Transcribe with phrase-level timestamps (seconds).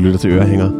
[0.00, 0.70] lytter til Ørehænger.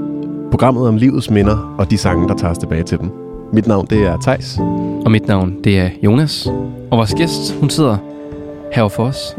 [0.50, 3.10] Programmet om livets minder og de sange, der tager os tilbage til dem.
[3.52, 4.58] Mit navn, det er Tejs.
[5.04, 6.46] Og mit navn, det er Jonas.
[6.90, 7.96] Og vores gæst, hun sidder
[8.72, 9.34] herovre for os.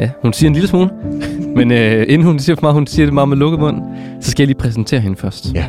[0.00, 0.90] Ja, hun siger en lille smule.
[1.56, 3.82] Men øh, inden hun siger for meget, hun siger det meget med lukket mund,
[4.20, 5.54] så skal jeg lige præsentere hende først.
[5.54, 5.64] Ja.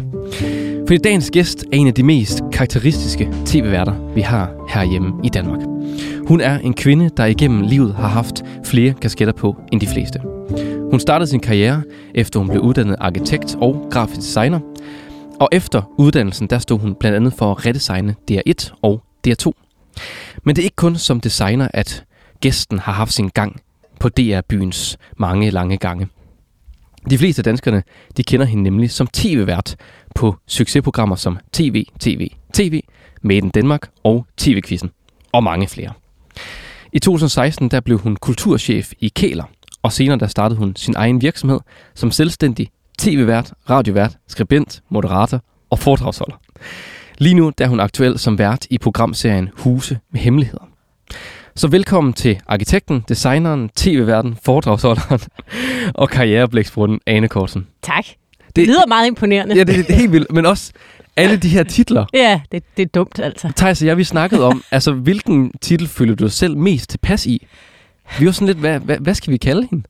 [0.87, 5.59] Fordi dagens gæst er en af de mest karakteristiske tv-værter, vi har herhjemme i Danmark.
[6.27, 10.36] Hun er en kvinde, der igennem livet har haft flere kasketter på end de fleste.
[10.91, 11.83] Hun startede sin karriere,
[12.15, 14.59] efter hun blev uddannet arkitekt og grafisk designer.
[15.39, 19.51] Og efter uddannelsen, der stod hun blandt andet for at redesigne DR1 og DR2.
[20.43, 22.03] Men det er ikke kun som designer, at
[22.41, 23.61] gæsten har haft sin gang
[23.99, 26.07] på DR-byens mange lange gange.
[27.09, 27.83] De fleste af danskerne,
[28.17, 29.75] de kender hende nemlig som tv-vært
[30.15, 32.81] på succesprogrammer som TV, TV, TV,
[33.21, 34.89] Made in Danmark og TV-quizzen,
[35.31, 35.93] og mange flere.
[36.93, 39.43] I 2016 der blev hun kulturchef i Kæler,
[39.87, 41.59] og senere der startede hun sin egen virksomhed
[41.95, 42.67] som selvstændig
[42.99, 46.35] tv-vært, radiovært, skribent, moderator og foredragsholder.
[47.17, 50.67] Lige nu der er hun aktuel som vært i programserien Huse med Hemmeligheder.
[51.55, 55.19] Så velkommen til arkitekten, designeren, tv-værten, foredragsholderen
[56.01, 57.67] og karriereblæksbrunden Ane Korsen.
[57.81, 58.05] Tak.
[58.47, 59.55] Det, det lyder meget imponerende.
[59.55, 60.71] Ja, det er helt vildt, men også
[61.15, 62.05] alle de her titler.
[62.13, 63.51] Ja, det, det er dumt altså.
[63.55, 67.25] Thijs og jeg, vi snakkede om, altså hvilken titel føler du dig selv mest tilpas
[67.25, 67.47] i?
[68.19, 69.83] Vi var sådan lidt, hvad, hvad, hvad skal vi kalde hende?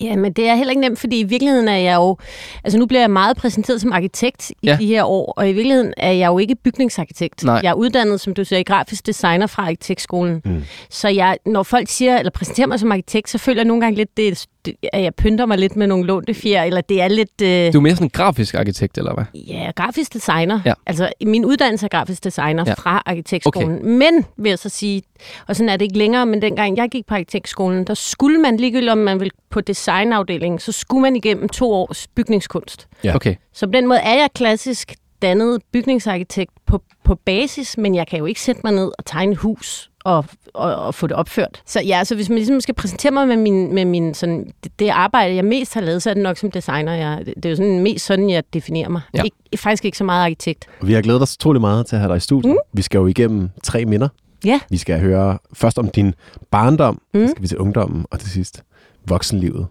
[0.00, 2.16] Ja, men det er heller ikke nemt, fordi i virkeligheden er jeg jo...
[2.64, 4.76] Altså nu bliver jeg meget præsenteret som arkitekt i Ja.
[4.80, 7.44] de her år, og i virkeligheden er jeg jo ikke bygningsarkitekt.
[7.44, 7.60] Nej.
[7.62, 10.42] Jeg er uddannet, som du siger, grafisk designer fra arkitektskolen.
[10.44, 10.62] Mm.
[10.90, 13.96] Så jeg, når folk siger, eller præsenterer mig som arkitekt, så føler jeg nogle gange
[13.96, 14.46] lidt, det, det,
[14.92, 17.42] at jeg pynter mig lidt med nogle lånte fjer, eller det er lidt...
[17.42, 19.24] Øh, Du er mere sådan en grafisk arkitekt, eller hvad?
[19.34, 20.60] Ja, grafisk designer.
[20.64, 20.72] Ja.
[20.86, 22.72] Altså, min uddannelse er grafisk designer Ja.
[22.74, 23.72] fra arkitektskolen.
[23.78, 23.84] Okay.
[23.88, 25.02] Men, vil jeg så sige,
[25.48, 28.56] og sådan er det ikke længere, men dengang jeg gik på arkitektskolen, der skulle man
[28.56, 32.88] ligegyldigt, om man ville på designafdelingen, så skulle man igennem to års bygningskunst.
[33.04, 33.14] Ja.
[33.14, 33.34] Okay.
[33.52, 38.18] Så på den måde er jeg klassisk dannet bygningsarkitekt på, på basis, men jeg kan
[38.18, 40.24] jo ikke sætte mig ned og tegne hus og,
[40.56, 41.62] og, og få det opført.
[41.66, 44.78] Så ja, så hvis man ligesom skal præsentere mig med, min, med min, sådan, det,
[44.78, 46.94] det arbejde, jeg mest har lavet, så er det nok som designer.
[46.94, 49.00] Jeg, det, er jo sådan mest sådan, jeg definerer mig.
[49.14, 49.22] Ja.
[49.22, 50.66] Ikke, faktisk ikke så meget arkitekt.
[50.82, 52.52] Vi har glædet os utrolig meget til at have dig i studiet.
[52.52, 52.58] Mm.
[52.72, 54.08] Vi skal jo igennem tre minder.
[54.44, 54.60] Ja.
[54.70, 56.14] Vi skal høre først om din
[56.50, 57.00] barndom.
[57.14, 57.26] Mm.
[57.26, 58.62] så skal vi til ungdommen, og til sidst
[59.08, 59.66] voksenlivet.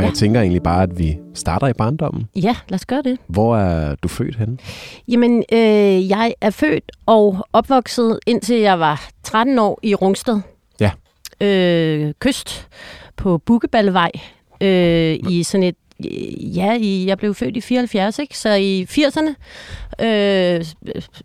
[0.00, 0.08] Og Ja.
[0.08, 2.28] jeg tænker egentlig bare, at vi starter i barndommen.
[2.36, 3.18] Ja, lad os gøre det.
[3.26, 4.58] Hvor er du født henne?
[5.08, 10.40] Jamen, øh, jeg er født og opvokset, indtil jeg var 13 år i Rungsted.
[10.80, 10.90] Ja.
[11.40, 12.68] Øh, kyst
[13.16, 14.10] på Bukkeballevej.
[14.60, 15.76] Øh, I sådan et
[16.54, 18.38] Ja, i, jeg blev født i 74, ikke?
[18.38, 19.28] Så i 80'erne,
[20.04, 20.64] øh,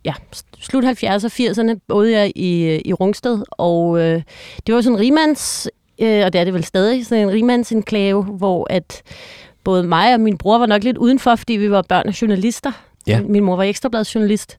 [0.04, 0.14] ja,
[0.60, 1.30] slut 70'erne og
[1.72, 4.22] 80'erne, boede jeg i, i Rungsted, og øh,
[4.66, 5.68] det var sådan en rimands,
[6.02, 9.02] øh, og det er det vel stadig, sådan en rimandsenklave, hvor at
[9.64, 12.72] både mig og min bror var nok lidt udenfor, fordi vi var børn af journalister.
[13.06, 13.20] Ja.
[13.22, 14.58] Min mor var ekstrabladsjournalist.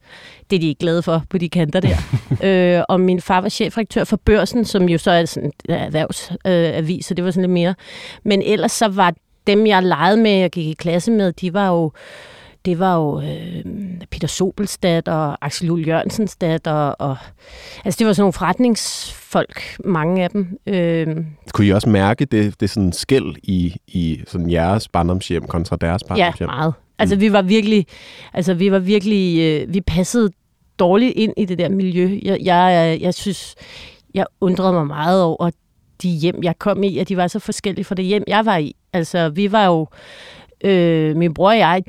[0.49, 1.97] Det er de ikke glade for på de kanter der.
[2.77, 6.97] øh, og min far var chefredaktør for Børsen, som jo så er sådan en erhvervsavis,
[6.97, 7.75] øh, så det var sådan lidt mere.
[8.23, 9.13] Men ellers så var
[9.47, 11.91] dem, jeg legede med og gik i klasse med, de var jo
[12.67, 13.63] det var jo øh,
[14.11, 16.71] Peter Sobelstat og Axel Juhl Jørgensens datter.
[16.71, 17.17] Og,
[17.85, 20.59] altså, det var sådan nogle forretningsfolk, mange af dem.
[20.67, 21.07] Øh,
[21.53, 26.01] Kunne I også mærke det, det sådan skæld i, i sådan jeres barndomshjem kontra deres
[26.03, 26.49] Ja, barndomshjem?
[26.49, 26.73] meget.
[26.99, 27.85] Altså vi var virkelig,
[28.33, 30.29] altså vi var virkelig, øh, vi passede
[30.79, 32.19] dårligt ind i det der miljø.
[32.23, 33.55] Jeg, jeg, jeg synes,
[34.13, 35.49] jeg undrede mig meget over
[36.01, 38.57] de hjem, jeg kom i, at de var så forskellige fra det hjem, jeg var
[38.57, 38.75] i.
[38.93, 39.87] Altså vi var jo,
[40.63, 41.83] øh, min bror og jeg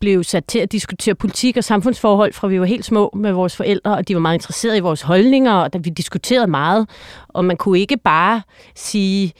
[0.00, 3.56] blev sat til at diskutere politik og samfundsforhold, fra vi var helt små med vores
[3.56, 6.88] forældre, og de var meget interesserede i vores holdninger, og vi diskuterede meget,
[7.28, 8.42] og man kunne ikke bare
[8.74, 9.32] sige,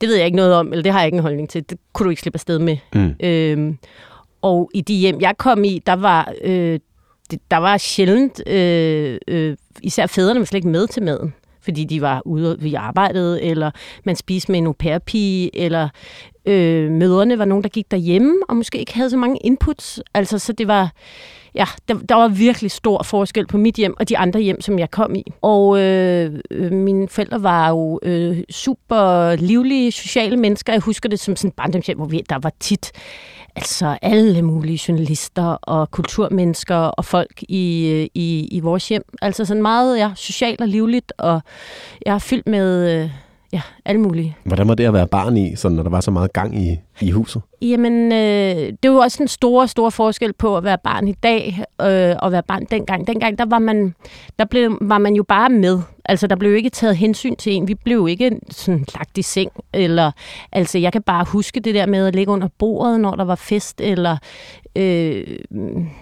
[0.00, 1.78] det ved jeg ikke noget om, eller det har jeg ikke en holdning til, det
[1.92, 2.76] kunne du ikke slippe afsted med.
[2.94, 3.14] Mm.
[3.20, 3.78] Øhm,
[4.42, 6.80] og i de hjem, jeg kom i, der var, øh,
[7.50, 12.00] der var sjældent, øh, øh, især fædrene var slet ikke med til maden, fordi de
[12.00, 13.70] var ude, vi arbejdede, eller
[14.04, 15.88] man spiste med en au pair-pige, eller
[16.46, 20.00] øh, mødrene var nogen, der gik derhjemme, og måske ikke havde så mange inputs.
[20.14, 20.92] Altså, så det var,
[21.54, 24.78] ja, der, der var virkelig stor forskel på mit hjem og de andre hjem, som
[24.78, 25.24] jeg kom i.
[25.42, 30.72] Og øh, øh, mine forældre var jo øh, super livlige, sociale mennesker.
[30.72, 32.92] Jeg husker det som sådan et barndomshjem, hvor vi, der var tit
[33.56, 39.02] altså alle mulige journalister og kulturmennesker og folk i, øh, i, i vores hjem.
[39.22, 41.40] Altså sådan meget ja, socialt og livligt, og
[42.06, 43.10] jeg er fyldt med øh,
[43.52, 44.36] ja, alle mulige.
[44.44, 46.80] Hvordan var det at være barn i, sådan, når der var så meget gang i
[47.00, 47.42] i huset?
[47.62, 51.12] Jamen, øh, det er jo også en stor, stor forskel på at være barn i
[51.12, 53.06] dag øh, og være barn dengang.
[53.06, 53.94] Dengang, der var man,
[54.38, 55.80] der blev, var man jo bare med.
[56.04, 57.68] Altså, der blev jo ikke taget hensyn til en.
[57.68, 59.50] Vi blev jo ikke sådan lagt i seng.
[59.72, 60.10] Eller,
[60.52, 63.34] altså, jeg kan bare huske det der med at ligge under bordet, når der var
[63.34, 64.16] fest, eller
[64.76, 65.38] øh,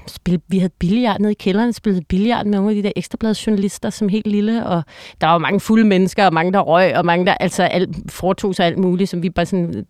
[0.06, 3.90] spille, vi havde billiard nede i kælderen, spillede billiard med nogle af de der ekstrabladsjournalister
[3.90, 4.82] som helt lille, og
[5.20, 8.54] der var mange fulde mennesker, og mange der røg, og mange der altså alt, foretog
[8.54, 9.86] sig alt muligt, som vi bare sådan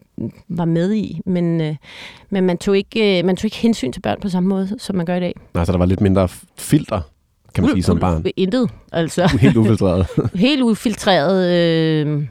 [0.49, 1.21] var med i.
[1.27, 1.77] Men, øh,
[2.31, 4.97] men man, tog ikke, øh, man tog ikke hensyn til børn på samme måde, som
[4.97, 5.35] man gør i dag.
[5.55, 6.29] Altså, der var lidt mindre
[6.59, 7.01] filter,
[7.55, 8.25] kan man sige, som barn.
[8.37, 9.37] Intet, altså.
[9.41, 10.07] Helt ufiltreret.
[10.35, 11.51] helt ufiltreret.
[12.07, 12.27] Øh,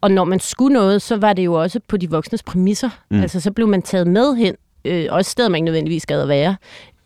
[0.00, 2.90] og når man skulle noget, så var det jo også på de voksnes præmisser.
[3.10, 3.20] Mm.
[3.20, 4.54] Altså, så blev man taget med hen
[4.84, 6.56] øh, også steder, man ikke nødvendigvis gad at være.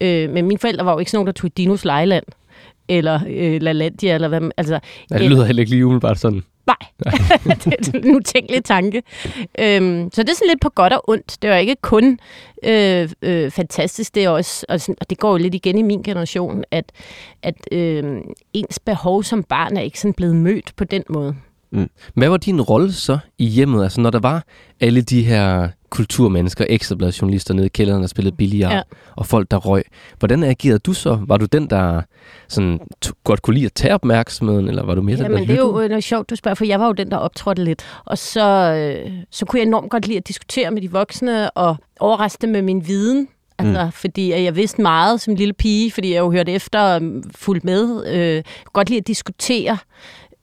[0.01, 2.25] Øh, men mine forældre var jo ikke sådan nogen, der tog i Dinos lejeland,
[2.89, 4.81] eller øh, LaLandia, eller hvad altså,
[5.11, 6.43] ja, det lyder heller ikke lige umiddelbart sådan.
[6.67, 6.77] Nej,
[7.65, 9.03] det er en utænkelig tanke.
[9.59, 11.39] Øhm, så det er sådan lidt på godt og ondt.
[11.43, 12.19] Det er ikke kun
[12.65, 15.83] øh, øh, fantastisk, det er også, og, sådan, og det går jo lidt igen i
[15.83, 16.93] min generation, at,
[17.43, 18.17] at øh,
[18.53, 21.35] ens behov som barn er ikke sådan blevet mødt på den måde.
[21.71, 21.91] Mm.
[22.15, 23.83] Hvad var din rolle så i hjemmet?
[23.83, 24.45] Altså når der var
[24.81, 28.83] alle de her kulturmennesker, ekstrabladjournalister nede i kælderen, der spillede billigere, ja.
[29.17, 29.83] og folk, der røg.
[30.19, 31.19] Hvordan agerede du så?
[31.27, 32.03] Var du den, der
[32.49, 32.81] sådan,
[33.25, 35.55] godt kunne lide at tage opmærksomheden, eller var du mere ja, den, der men det
[35.55, 37.87] er jo noget sjovt, du spørger, for jeg var jo den, der optrådte lidt.
[38.05, 41.77] Og så, øh, så kunne jeg enormt godt lide at diskutere med de voksne, og
[42.01, 43.29] overraske dem med min viden.
[43.59, 43.93] Altså, mm.
[43.93, 47.03] fordi jeg vidste meget som lille pige, fordi jeg jo hørte efter og
[47.35, 48.07] fulgte med.
[48.07, 48.43] Øh,
[48.73, 49.79] godt lide at diskutere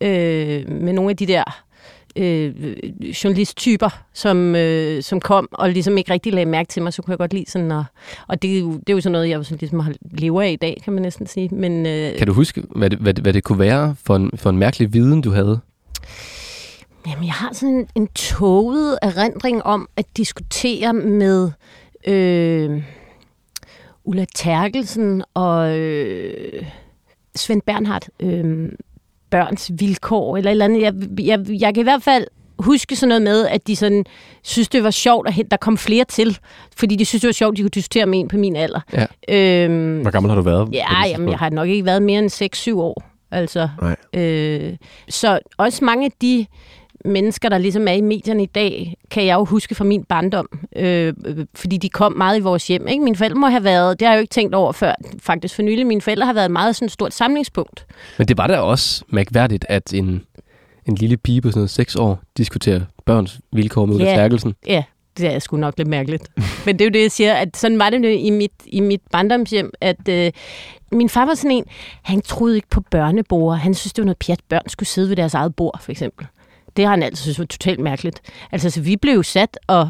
[0.02, 1.65] øh, med nogle af de der
[2.16, 2.78] øh,
[3.24, 7.12] journalisttyper, som, øh, som kom og ligesom ikke rigtig lagde mærke til mig, så kunne
[7.12, 7.86] jeg godt lide sådan, og,
[8.28, 10.52] og det, er jo, det er jo sådan noget, jeg sådan ligesom har lever af
[10.52, 11.50] i dag, kan man næsten sige.
[11.56, 14.50] Men, øh, kan du huske, hvad det, hvad, hvad det kunne være for en, for
[14.50, 15.60] en mærkelig viden, du havde?
[17.08, 21.52] Jamen, jeg har sådan en, en toget erindring om at diskutere med
[22.08, 22.84] øh,
[24.04, 26.66] Ulla Terkelsen og øh,
[27.36, 28.10] Svend Bernhardt.
[28.20, 28.72] Øh,
[29.36, 30.82] børns vilkår, eller et eller andet.
[30.82, 32.28] Jeg, jeg, jeg kan i hvert fald
[32.60, 34.06] huske sådan noget med, at de sådan
[34.44, 36.38] synes, det var sjovt, at der kom flere til.
[36.78, 38.80] Fordi de synes, det var sjovt, at de kunne diskutere med en på min alder.
[38.94, 39.06] Ja.
[39.66, 40.70] Øhm, Hvor gammel har du været?
[40.74, 43.04] Ja, jamen, jeg har nok ikke været mere end 6-7 år.
[43.32, 44.22] Altså, Nej.
[44.24, 44.74] øh,
[45.10, 46.46] så også mange af de
[47.06, 50.48] mennesker, der ligesom er i medierne i dag, kan jeg jo huske fra min barndom,
[50.76, 51.14] øh,
[51.56, 52.88] fordi de kom meget i vores hjem.
[52.88, 53.04] Ikke?
[53.04, 55.62] Mine forældre må have været, det har jeg jo ikke tænkt over før, faktisk for
[55.62, 57.86] nylig, mine forældre har været et meget sådan stort samlingspunkt.
[58.18, 60.24] Men det var da også mærkværdigt, at en,
[60.86, 64.12] en lille pige på sådan noget seks år diskuterer børns vilkår med ja.
[64.68, 64.84] Ja,
[65.18, 66.32] det er sgu nok lidt mærkeligt.
[66.66, 69.02] Men det er jo det, jeg siger, at sådan var det i mit, i mit
[69.12, 70.32] barndomshjem, at øh,
[70.92, 71.66] min far var sådan en,
[72.02, 73.58] han troede ikke på børnebord.
[73.58, 76.28] Han synes, det var noget pjat, børn skulle sidde ved deres eget bord, for eksempel
[76.78, 78.22] det har han altid synes var totalt mærkeligt.
[78.52, 79.90] Altså, så vi blev sat og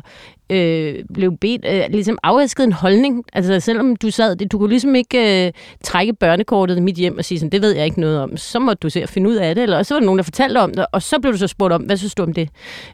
[0.50, 3.24] øh, blev bedt, øh, ligesom afæsket en holdning.
[3.34, 5.52] Altså selvom du sad, det, du kunne ligesom ikke øh,
[5.84, 8.38] trække børnekortet i mit hjem og sige sådan, det ved jeg ikke noget om.
[8.38, 10.24] Så måtte du se at finde ud af det, eller så var der nogen, der
[10.24, 12.50] fortalte om det, og så blev du så spurgt om, hvad synes du om det?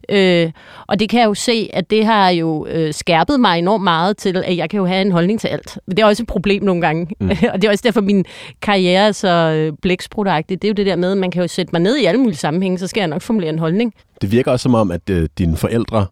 [0.09, 0.51] Øh,
[0.87, 4.17] og det kan jeg jo se, at det har jo øh, skærpet mig enormt meget
[4.17, 5.77] til, at jeg kan jo have en holdning til alt.
[5.87, 7.07] Men det er også et problem nogle gange.
[7.19, 7.29] Mm.
[7.53, 8.25] og det er også derfor, min
[8.61, 10.61] karriere er så øh, blæksprodagtig.
[10.61, 12.19] Det er jo det der med, at man kan jo sætte mig ned i alle
[12.19, 13.93] mulige sammenhænge, så skal jeg nok formulere en holdning.
[14.21, 16.05] Det virker også som om, at øh, dine forældre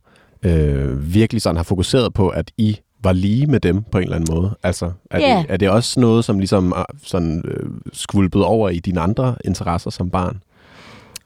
[0.44, 4.16] øh, virkelig sådan har fokuseret på, at I var lige med dem på en eller
[4.16, 4.56] anden måde?
[4.64, 5.44] Altså, er, yeah.
[5.44, 9.36] det, er det også noget, som ligesom er sådan, øh, skvulpet over i dine andre
[9.46, 10.42] interesser som barn?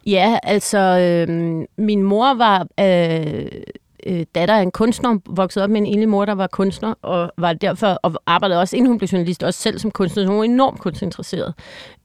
[0.05, 3.45] Ja, altså, øh, min mor var øh,
[4.05, 7.31] øh, datter af en kunstner, voksede op med en enlig mor, der var kunstner, og
[7.37, 10.37] var derfor og arbejdede også, inden hun blev journalist, også selv som kunstner, så hun
[10.37, 11.53] var enormt kunstinteresseret.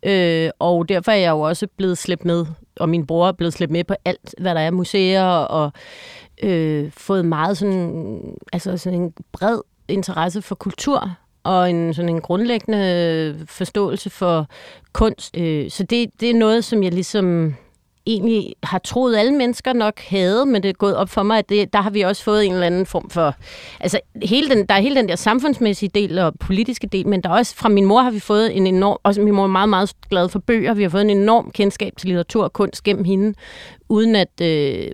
[0.02, 2.46] Øh, og derfor er jeg jo også blevet slæbt med,
[2.80, 5.72] og min bror er blevet slæbt med på alt, hvad der er museer og
[6.42, 8.20] øh, fået meget sådan,
[8.52, 11.10] altså sådan en bred interesse for kultur
[11.44, 14.46] og en sådan en grundlæggende forståelse for
[14.92, 15.36] kunst.
[15.36, 17.54] Øh, så det, det er noget, som jeg ligesom
[18.08, 21.48] egentlig har troet, alle mennesker nok havde, men det er gået op for mig, at
[21.48, 23.34] det, der har vi også fået en eller anden form for...
[23.80, 27.28] Altså, hele den, der er hele den der samfundsmæssige del og politiske del, men der
[27.28, 28.98] er også fra min mor har vi fået en enorm...
[29.02, 30.74] Også min mor er meget, meget glad for bøger.
[30.74, 33.34] Vi har fået en enorm kendskab til litteratur og kunst gennem hende,
[33.88, 34.40] uden at...
[34.42, 34.90] Øh,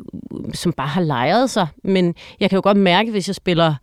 [0.55, 1.67] som bare har lejret sig.
[1.85, 3.75] Men jeg kan jo godt mærke, hvis jeg spiller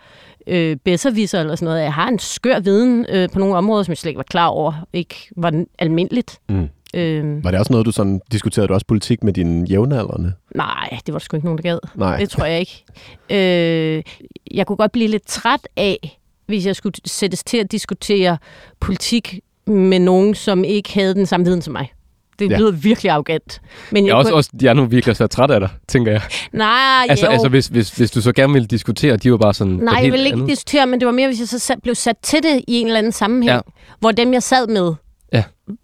[0.47, 1.81] øh, bedserviser eller sådan noget.
[1.81, 4.47] Jeg har en skør viden øh, på nogle områder, som jeg slet ikke var klar
[4.47, 6.39] over, ikke var almindeligt.
[6.49, 6.69] Mm.
[6.93, 10.33] Øh, var det også noget, du sådan, diskuterede du også politik med dine jævnaldrende?
[10.55, 11.79] Nej, det var der sgu ikke nogen, der gad.
[11.95, 12.17] Nej.
[12.17, 12.83] Det tror jeg ikke.
[13.29, 14.03] Øh,
[14.51, 18.37] jeg kunne godt blive lidt træt af, hvis jeg skulle sættes til at diskutere
[18.79, 21.93] politik med nogen, som ikke havde den samme viden som mig.
[22.39, 22.57] Det ja.
[22.57, 23.61] lyder virkelig arrogant.
[23.91, 24.37] Men jeg, jeg også, kunne...
[24.37, 26.21] også, de er nu virkelig så træt af dig, tænker jeg.
[26.53, 27.31] Nej, altså, jo.
[27.31, 29.73] altså hvis, hvis, hvis du så gerne ville diskutere, de var bare sådan...
[29.73, 30.49] Nej, jeg ville ikke andet.
[30.49, 32.87] diskutere, men det var mere, hvis jeg så sat, blev sat til det i en
[32.87, 33.59] eller anden sammenhæng, ja.
[33.99, 34.93] hvor dem, jeg sad med.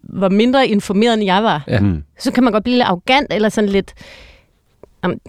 [0.04, 1.64] Var mindre informeret, end jeg var.
[1.68, 1.80] Ja.
[1.80, 2.04] Mm.
[2.20, 3.94] Så kan man godt blive lidt arrogant, eller sådan lidt...
[5.04, 5.20] Jamen,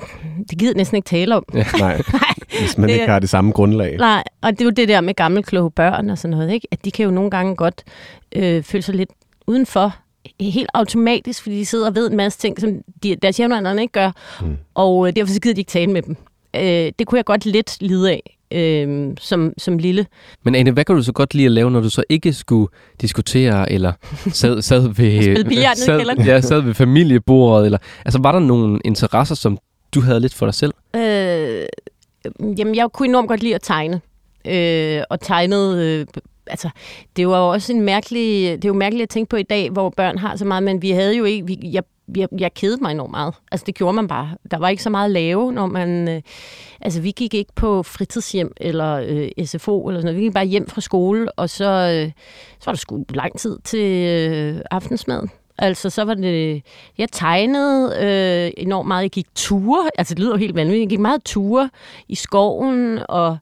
[0.51, 1.45] det gider næsten ikke tale om.
[1.55, 2.01] Ja, nej,
[2.61, 3.97] hvis man det, ikke har det samme grundlag.
[3.97, 6.69] Nej, og det er jo det der med gamle kloge børn og sådan noget, ikke?
[6.71, 7.85] at de kan jo nogle gange godt
[8.37, 9.11] øh, føle sig lidt
[9.47, 9.97] udenfor,
[10.41, 12.71] helt automatisk, fordi de sidder og ved en masse ting, som
[13.03, 14.11] de, deres jævnaldrende ikke gør,
[14.41, 14.57] mm.
[14.75, 16.17] og øh, derfor så gider de ikke tale med dem.
[16.57, 18.38] Øh, det kunne jeg godt lidt lide af.
[18.53, 20.07] Øh, som, som lille.
[20.45, 22.69] Men Anne, hvad kan du så godt lide at lave, når du så ikke skulle
[23.01, 23.93] diskutere, eller
[24.33, 25.37] sad, sad ved,
[25.77, 27.65] sad, ja, sad ved familiebordet?
[27.65, 29.59] Eller, altså, var der nogle interesser, som
[29.95, 30.75] du havde lidt for dig selv?
[30.97, 31.67] Øh,
[32.59, 34.01] jamen, jeg kunne enormt godt lide at tegne.
[34.45, 35.99] Øh, og tegnede...
[36.01, 36.07] Øh,
[36.47, 36.69] altså,
[37.17, 38.57] det var jo også en mærkelig...
[38.57, 40.83] Det er jo mærkeligt at tænke på i dag, hvor børn har så meget, men
[40.83, 41.47] vi havde jo ikke...
[41.47, 41.83] Vi, jeg
[42.17, 43.35] jeg, jeg kedede mig enormt meget.
[43.53, 44.37] Altså, det gjorde man bare.
[44.51, 46.09] Der var ikke så meget at lave, når man...
[46.09, 46.23] Øh,
[46.81, 50.21] altså, vi gik ikke på fritidshjem eller øh, SFO eller sådan noget.
[50.21, 52.13] Vi gik bare hjem fra skole, og så, øh,
[52.61, 55.31] så var der sgu lang tid til øh, aftensmaden.
[55.59, 56.63] Altså, så var det...
[56.99, 59.03] Jeg tegnede øh, enormt meget.
[59.03, 59.91] Jeg gik ture.
[59.99, 60.83] Altså, det lyder helt vanvittigt.
[60.83, 61.71] Jeg gik meget ture
[62.09, 63.37] i skoven, og...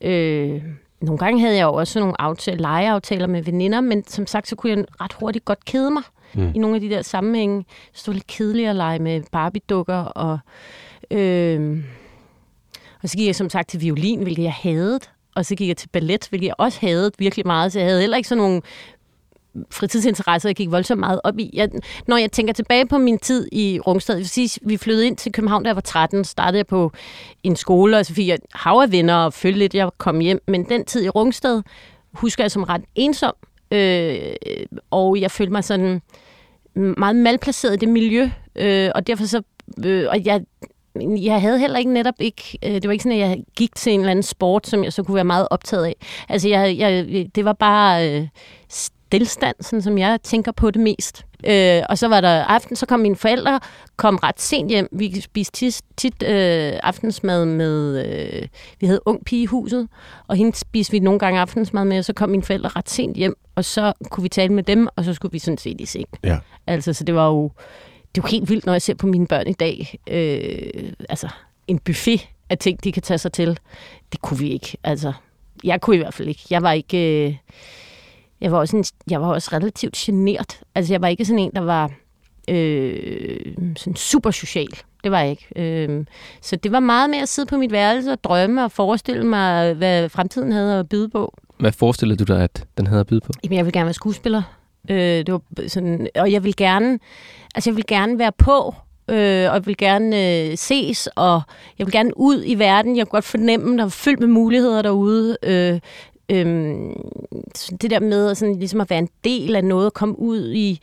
[0.00, 0.62] Øh,
[1.00, 4.56] nogle gange havde jeg jo også nogle aftale, legeaftaler med veninder, men som sagt, så
[4.56, 6.02] kunne jeg ret hurtigt godt kede mig
[6.34, 6.52] mm.
[6.54, 7.64] i nogle af de der sammenhænge.
[7.92, 10.38] Så det var lidt kedeligt at lege med Barbie-dukker, og,
[11.10, 11.84] øh,
[13.02, 15.00] og så gik jeg som sagt til violin, hvilket jeg havde,
[15.34, 18.00] og så gik jeg til ballet, hvilket jeg også havde virkelig meget, så jeg havde
[18.00, 18.62] heller ikke sådan nogle
[19.70, 21.50] fritidsinteresser, jeg gik voldsomt meget op i.
[21.52, 21.68] Jeg,
[22.06, 25.32] når jeg tænker tilbage på min tid i Rungsted, vil sige, vi flyttede ind til
[25.32, 26.92] København, da jeg var 13, startede jeg på
[27.42, 30.42] en skole, og så fik jeg hav af venner og følte lidt, jeg kom hjem.
[30.48, 31.62] Men den tid i Rungsted
[32.12, 33.34] husker jeg som ret ensom,
[33.70, 34.18] øh,
[34.90, 36.02] og jeg følte mig sådan
[36.74, 39.42] meget malplaceret i det miljø, øh, og derfor så,
[39.84, 40.40] øh, og jeg,
[41.00, 43.92] jeg havde heller ikke netop ikke, øh, det var ikke sådan, at jeg gik til
[43.92, 45.96] en eller anden sport, som jeg så kunne være meget optaget af.
[46.28, 48.28] Altså, jeg, jeg, det var bare øh,
[48.68, 51.24] stillstand, sådan som jeg tænker på det mest.
[51.46, 53.60] Øh, og så var der aften, så kom mine forældre,
[53.96, 54.88] kom ret sent hjem.
[54.92, 58.48] Vi spiste tit, tit øh, aftensmad med, øh,
[58.80, 59.88] vi havde ung pige i huset,
[60.26, 63.16] og hende spiste vi nogle gange aftensmad med, og så kom mine forældre ret sent
[63.16, 65.86] hjem, og så kunne vi tale med dem, og så skulle vi sådan set i
[65.86, 66.08] seng.
[66.24, 66.38] Ja.
[66.66, 67.50] Altså, så det var jo,
[68.14, 69.98] det var helt vildt, når jeg ser på mine børn i dag.
[70.06, 71.28] Øh, altså,
[71.66, 73.58] en buffet af ting, de kan tage sig til.
[74.12, 74.76] Det kunne vi ikke.
[74.84, 75.12] Altså,
[75.64, 76.42] jeg kunne i hvert fald ikke.
[76.50, 77.26] Jeg var ikke...
[77.28, 77.36] Øh,
[78.40, 80.60] jeg var også, en, jeg var også relativt genert.
[80.74, 81.90] Altså, jeg var ikke sådan en, der var
[82.48, 84.68] øh, sådan super social.
[85.04, 85.46] Det var jeg ikke.
[85.56, 86.04] Øh,
[86.42, 89.74] så det var meget med at sidde på mit værelse og drømme og forestille mig,
[89.74, 91.38] hvad fremtiden havde at byde på.
[91.58, 93.32] Hvad forestillede du dig, at den havde at byde på?
[93.44, 94.42] Jamen, jeg ville gerne være skuespiller.
[94.90, 96.98] Øh, det var sådan, og jeg vil gerne,
[97.54, 98.74] altså jeg vil gerne være på,
[99.08, 99.16] øh,
[99.50, 101.42] og jeg vil gerne øh, ses, og
[101.78, 102.96] jeg vil gerne ud i verden.
[102.96, 105.36] Jeg kunne godt fornemme, der var fyldt med muligheder derude.
[105.42, 105.80] Øh,
[106.30, 106.94] Øhm,
[107.80, 110.80] det der med sådan, ligesom at være en del af noget, at komme ud i,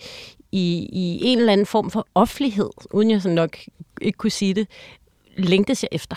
[0.52, 3.58] i, i en eller anden form for offentlighed, uden jeg sådan nok
[4.02, 4.68] ikke kunne sige det,
[5.38, 6.16] længtes jeg efter.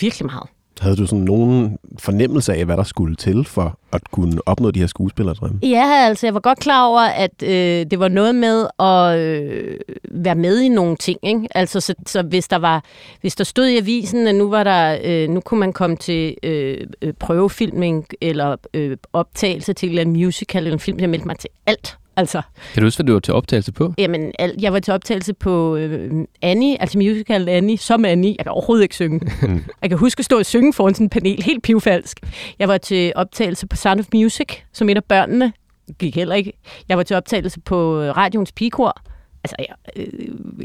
[0.00, 0.48] Virkelig meget.
[0.80, 4.80] Havde du sådan nogen fornemmelse af, hvad der skulle til for at kunne opnå de
[4.80, 5.58] her skuespillerdrømme?
[5.62, 9.78] Ja, altså jeg var godt klar over, at øh, det var noget med at øh,
[10.10, 11.18] være med i nogle ting.
[11.22, 11.48] Ikke?
[11.54, 12.84] Altså så, så hvis der var,
[13.20, 16.36] hvis der stod i avisen, at nu var der, øh, nu kunne man komme til
[16.42, 21.38] øh, øh prøvefilming eller øh, optagelse til en musical eller en film, jeg meldte mig
[21.38, 21.98] til alt.
[22.18, 22.42] Altså,
[22.74, 23.94] kan du huske, hvad du var til optagelse på?
[23.98, 28.34] Jamen, jeg var til optagelse på øh, Annie, altså musical Annie, som Annie.
[28.38, 29.20] Jeg kan overhovedet ikke synge.
[29.82, 32.20] jeg kan huske at stå og synge foran sådan en panel, helt pivfalsk.
[32.58, 35.52] Jeg var til optagelse på Sound of Music, som et af børnene.
[35.98, 36.52] Gik heller ikke.
[36.88, 39.02] Jeg var til optagelse på øh, Radions Pigekor.
[39.52, 40.06] Altså, jeg,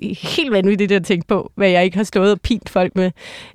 [0.01, 2.95] øh, helt vanvittigt det at tænke på, hvad jeg ikke har stået og pint folk
[2.95, 3.11] med.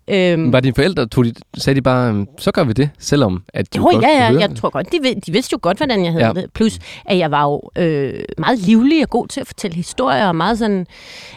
[0.09, 3.43] Øhm, var dine forældre, tog de, sagde de bare, øhm, så gør vi det, selvom
[3.55, 6.05] at du jo, godt ja, ja, jeg tror godt, de, de vidste jo godt, hvordan
[6.05, 6.33] jeg havde ja.
[6.33, 6.53] det.
[6.55, 10.37] Plus, at jeg var jo øh, meget livlig og god til at fortælle historier, og
[10.37, 10.87] meget sådan,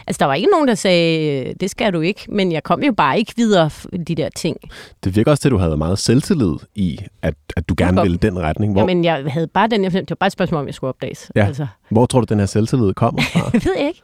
[0.06, 2.92] altså der var ikke nogen, der sagde, det skal du ikke, men jeg kom jo
[2.92, 3.70] bare ikke videre
[4.08, 4.56] de der ting.
[5.04, 8.16] Det virker også til, at du havde meget selvtillid i, at, at du gerne ville
[8.16, 8.72] den retning.
[8.72, 8.80] Hvor...
[8.80, 11.30] Jamen, jeg havde bare den, det var bare et spørgsmål, om jeg skulle opdages.
[11.36, 11.46] Ja.
[11.46, 11.66] Altså.
[11.92, 13.50] Hvor tror du, den her selvtillid kommer fra?
[13.52, 14.02] jeg ved ikke.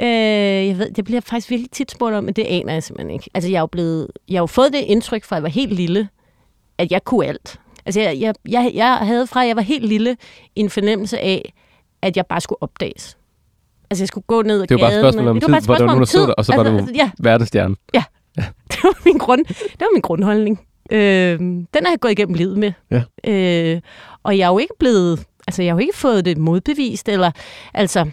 [0.00, 3.10] Øh, jeg ved, det bliver faktisk virkelig tit spurgt om, men det aner jeg simpelthen
[3.10, 3.30] ikke.
[3.34, 5.48] Altså, jeg har jo, blevet, jeg har jo fået det indtryk fra, at jeg var
[5.48, 6.08] helt lille,
[6.78, 7.60] at jeg kunne alt.
[7.86, 10.16] Altså, jeg, jeg, jeg, jeg havde fra, at jeg var helt lille,
[10.56, 11.52] en fornemmelse af,
[12.02, 13.16] at jeg bare skulle opdages.
[13.90, 15.84] Altså, jeg skulle gå ned ad Det var bare et spørgsmål om tid, hvor der
[15.84, 17.10] var nogen, der stod der, og så var altså, du ja.
[17.18, 17.76] verdestjerne.
[17.94, 18.04] Ja.
[18.36, 18.42] ja.
[18.70, 20.60] det, var min grund, det var min grundholdning.
[20.90, 22.72] Øh, den har jeg gået igennem livet med.
[22.90, 23.02] Ja.
[23.30, 23.80] Øh,
[24.22, 25.26] og jeg er jo ikke blevet...
[25.46, 27.30] Altså, jeg har jo ikke fået det modbevist, eller...
[27.74, 28.10] Altså,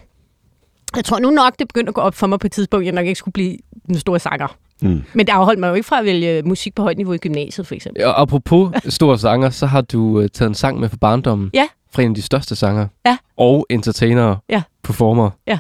[0.96, 2.94] Jeg tror nu nok, det begyndte at gå op for mig på et tidspunkt, jeg
[2.94, 3.58] nok ikke skulle blive
[3.88, 4.48] den store sanger.
[4.82, 5.04] Mm.
[5.14, 7.68] Men det afholdt mig jo ikke fra at vælge musik på højt niveau i gymnasiet,
[7.68, 8.06] for eksempel.
[8.06, 11.50] Og apropos store sanger, så har du uh, taget en sang med fra barndommen.
[11.54, 11.68] Ja.
[11.92, 12.88] Fra en af de største sanger.
[13.06, 13.18] Ja.
[13.38, 14.38] Og entertainere.
[14.50, 14.62] Ja.
[14.84, 15.30] Performer.
[15.48, 15.60] Ja.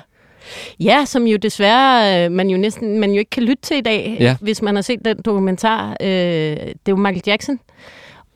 [0.79, 3.81] Ja, som jo desværre øh, man jo næsten man jo ikke kan lytte til i
[3.81, 4.35] dag, Ja.
[4.41, 5.89] hvis man har set den dokumentar.
[6.01, 7.59] Øh, det er jo Michael Jackson.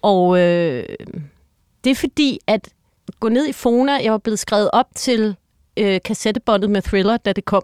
[0.02, 0.84] Og øh,
[1.84, 2.70] det er fordi, at
[3.20, 5.36] gå ned i Fona, jeg var blevet skrevet op til
[5.78, 7.64] øh, kassettebåndet med Thriller, da det kom.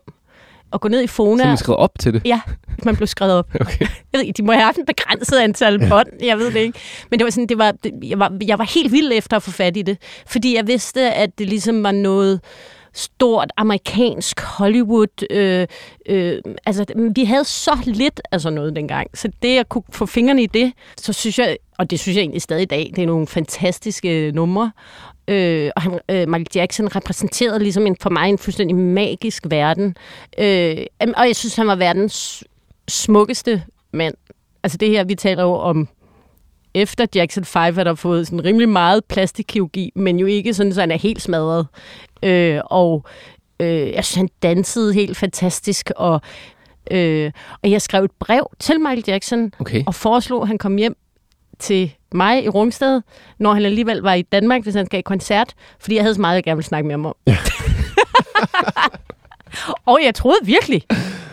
[0.72, 1.44] Og gå ned i Fona...
[1.44, 2.22] Så man skrevet op til det.
[2.26, 2.42] Ja,
[2.86, 3.50] man blev skrevet op.
[3.62, 3.88] Okay.
[4.14, 6.80] Jeg ved de må have haft en begrænset antal bånd, jeg ved det ikke.
[7.10, 9.52] Men det var sådan, det var, jeg, var, jeg var helt vild efter at få
[9.52, 12.42] fat i det, fordi jeg vidste, at det ligesom var noget
[12.94, 15.32] stort amerikansk Hollywood.
[15.32, 15.68] Øh,
[16.06, 20.06] øh, altså, vi havde så lidt af sådan noget dengang, så det at kunne få
[20.06, 23.02] fingrene i det, så synes jeg, og det synes jeg egentlig stadig i dag, det
[23.02, 24.72] er nogle fantastiske numre.
[25.28, 29.96] Øh, og han, øh, Michael Jackson repræsenterede ligesom en, for mig en fuldstændig magisk verden.
[30.38, 32.44] Øh, og jeg synes, han var verdens
[32.88, 34.16] smukkeste mand.
[34.64, 35.88] Altså det her, vi taler jo om
[36.74, 40.80] efter Jackson 5 har der fået sådan rimelig meget plastikkirurgi, men jo ikke sådan, så
[40.80, 41.68] han er helt smadret.
[42.24, 43.06] Øh, og
[43.60, 46.22] øh, jeg synes, han dansede helt fantastisk, og,
[46.92, 47.32] øh,
[47.64, 49.84] og jeg skrev et brev til Michael Jackson, Okay.
[49.88, 50.96] og foreslog, at han kom hjem
[51.60, 53.02] til mig i Rungsted,
[53.40, 56.22] når han alligevel var i Danmark, hvis han skal i koncert, fordi jeg havde så
[56.22, 57.16] meget, jeg gerne ville snakke med ham om.
[57.28, 57.38] Ja.
[59.86, 60.84] og jeg troede virkelig,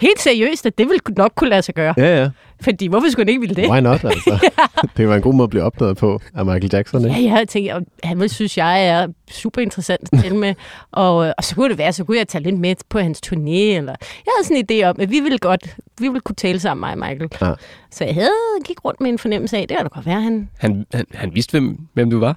[0.01, 1.95] helt seriøst, at det ville nok kunne lade sig gøre.
[1.97, 2.31] Ja, ja.
[2.61, 3.71] Fordi hvorfor skulle han ikke ville det?
[3.71, 4.49] Why not, altså?
[4.97, 7.17] det var en god måde at blive opdaget på af Michael Jackson, ikke?
[7.17, 10.55] Ja, jeg havde tænkt, at han ville synes, jeg er super interessant at tale med.
[10.93, 13.21] Og, øh, og så kunne det være, så kunne jeg tage lidt med på hans
[13.27, 13.77] turné.
[13.77, 13.95] Eller,
[14.27, 16.81] jeg havde sådan en idé om, at vi ville godt, vi ville kunne tale sammen,
[16.81, 17.29] mig og Michael.
[17.43, 17.53] Ja.
[17.91, 18.31] Så jeg havde
[18.65, 20.49] gik rundt med en fornemmelse af, det var da godt være, han...
[20.59, 22.37] Han, han, han vidste, hvem, hvem du var?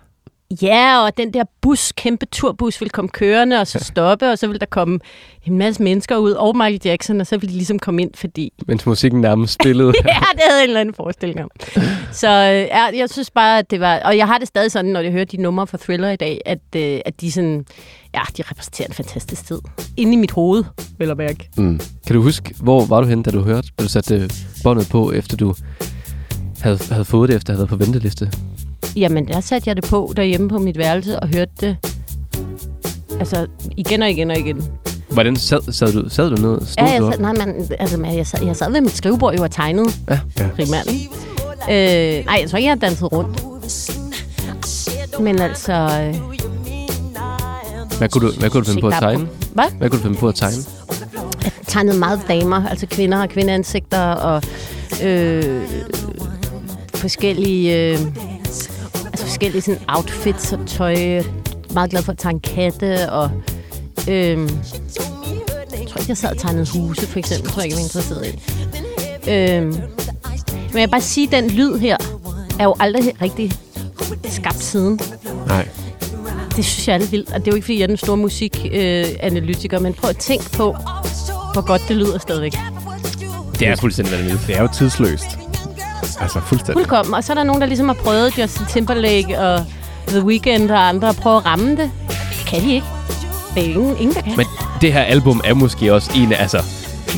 [0.61, 4.47] Ja, og den der bus, kæmpe turbus, ville komme kørende og så stoppe, og så
[4.47, 4.99] ville der komme
[5.45, 8.53] en masse mennesker ud, og Michael Jackson, og så ville de ligesom komme ind, fordi
[8.67, 9.93] Mens musikken nærmest spillede.
[10.05, 11.49] ja, det havde en eller anden forestilling om.
[12.11, 13.99] Så øh, ja, jeg synes bare, at det var...
[13.99, 16.41] Og jeg har det stadig sådan, når jeg hører de numre fra Thriller i dag,
[16.45, 17.65] at, øh, at de sådan...
[18.13, 19.59] Ja, de repræsenterer en fantastisk tid.
[19.97, 20.63] Inde i mit hoved,
[20.97, 21.49] vil jeg mærke.
[21.57, 21.79] Mm.
[22.07, 24.29] Kan du huske, hvor var du henne, da du hørte, da du satte
[24.63, 25.55] båndet på, efter du
[26.61, 28.31] havde, havde fået det, efter at have været på venteliste?
[28.95, 31.77] Jamen, der satte jeg det på derhjemme på mit værelse og hørte det...
[33.19, 34.63] Altså, igen og igen og igen.
[35.09, 36.61] Hvordan sad, sad, du, sad du ned?
[36.65, 39.35] Stod Ja, jeg sad, nej, man, altså, men jeg, sad, jeg sad ved mit skrivebord
[39.37, 40.19] jo og tegnede Ja.
[40.39, 40.47] Ja.
[40.55, 40.87] primært.
[41.71, 43.43] Øh, nej, jeg tror ikke, jeg har danset rundt.
[45.19, 45.73] Men altså...
[45.73, 46.15] Øh,
[47.97, 49.27] Hvad kunne du, hvad kunne du finde på at tegne?
[49.53, 49.65] Hvad?
[49.77, 50.57] Hvad kunne du finde på at tegne?
[51.43, 54.43] Jeg tegnede meget damer, altså kvinder og kvindeansigter og
[55.03, 55.61] øh,
[56.95, 57.99] forskellige, øh,
[59.41, 60.93] forskellige sådan outfits og tøj.
[60.93, 61.23] Er
[61.73, 63.31] meget glad for at tegne katte og
[64.09, 67.45] øh, jeg tror ikke, jeg sad og tegnede huse, for eksempel.
[67.45, 69.31] Jeg tror ikke, jeg var interesseret i.
[69.31, 71.97] Øh, men jeg vil bare sige, at den lyd her
[72.59, 73.51] er jo aldrig rigtig
[74.29, 74.99] skabt siden.
[75.47, 75.67] Nej.
[76.55, 77.97] Det synes jeg er lidt vildt, og det er jo ikke, fordi jeg er den
[77.97, 80.75] store musikanalytiker, men prøv at tænke på,
[81.53, 82.53] hvor godt det lyder stadigvæk.
[83.59, 84.47] Det er fuldstændig vanvittigt.
[84.47, 85.40] Det er jo tidsløst.
[86.21, 86.75] Altså, fuldstændig.
[86.75, 87.13] Fuldkommen.
[87.13, 89.65] Og så er der nogen, der ligesom har prøvet Justin Timberlake og
[90.07, 91.91] The Weeknd og andre at prøve at ramme det.
[92.09, 92.87] Det kan de ikke.
[93.55, 94.33] Det er ingen, ingen der kan.
[94.37, 94.45] Men
[94.81, 96.63] det her album er måske også en af altså,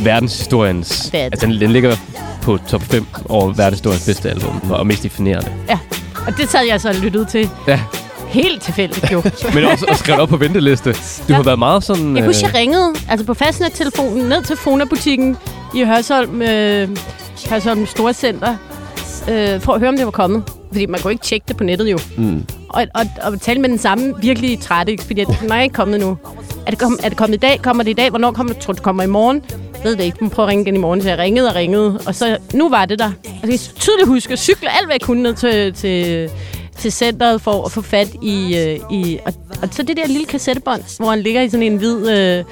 [0.04, 1.08] verdenshistoriens...
[1.08, 1.18] Er det.
[1.18, 1.96] Altså, den, den ligger
[2.42, 5.52] på top 5 over verdenshistoriens bedste album, og mest definerende.
[5.70, 5.80] Ja.
[6.28, 7.50] Og det sad jeg så og lyttede til.
[7.68, 7.80] Ja,
[8.28, 9.24] Helt tilfældigt jo.
[9.56, 10.92] men også og skrevet op på venteliste.
[10.94, 10.98] Du
[11.30, 11.36] Ja.
[11.36, 12.18] har været meget sådan...
[12.18, 15.38] Jeg husker, øh, jeg ringede altså på fastnettelefonen ned til Fona-butikken
[15.76, 16.90] i Hørsholm, øh,
[17.50, 18.56] Hørsholm Storcenter,
[19.30, 20.44] øh, for at høre, om det var kommet.
[20.72, 22.00] Fordi man kunne ikke tjekke det på nettet jo.
[22.18, 22.46] Mm.
[22.70, 25.30] Og, og, og tale med den samme virkelig trætte ekspedient.
[25.42, 26.18] Den er ikke kommet nu.
[26.66, 27.62] Er det, kom, er det kommet i dag?
[27.62, 28.10] Kommer det i dag?
[28.10, 28.62] Hvornår kommer det?
[28.62, 29.42] Tror det kommer i morgen?
[29.52, 30.18] Jeg ved det ikke.
[30.22, 31.02] Må prøve at ringe igen i morgen.
[31.02, 32.00] Så jeg ringede og ringede.
[32.08, 33.12] Og så nu var det der.
[33.26, 36.30] Og jeg kan tydeligt huske at cykle alt, hvad jeg kunne ned til, til,
[36.78, 38.58] til centret for at få fat i...
[38.58, 41.78] Øh, i og, og, så det der lille kassettebånd, hvor han ligger i sådan en
[41.78, 42.44] hvid, øh,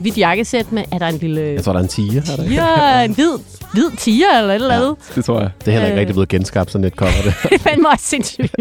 [0.00, 0.84] hvid jakkesæt med...
[0.92, 1.40] Er der en lille...
[1.40, 2.22] Jeg tror, der er en tiger.
[2.32, 2.54] Er der ikke?
[2.54, 3.32] Ja, en hvid,
[3.72, 4.96] hvid tiger eller et eller andet.
[5.14, 5.50] Det tror jeg.
[5.60, 6.00] Det er heller ikke Øh.
[6.00, 7.10] rigtig blevet genskabt, sådan et cover.
[7.24, 7.34] Det.
[7.42, 8.54] det er fandme også sindssygt.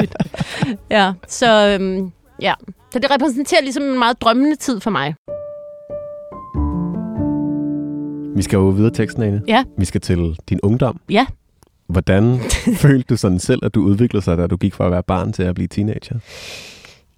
[0.92, 2.54] ja, så øhm, ja.
[2.94, 5.16] Så det repræsenterer ligesom en meget drømmende tid for mig.
[8.36, 9.42] Vi skal jo videre teksten, Ane.
[9.48, 9.64] Ja.
[9.78, 11.00] Vi skal til din ungdom.
[11.10, 11.26] Ja.
[11.88, 12.40] Hvordan
[12.84, 15.34] følte du sådan selv, at du udviklede sig, da du gik fra at være barn
[15.34, 16.20] til at blive teenager?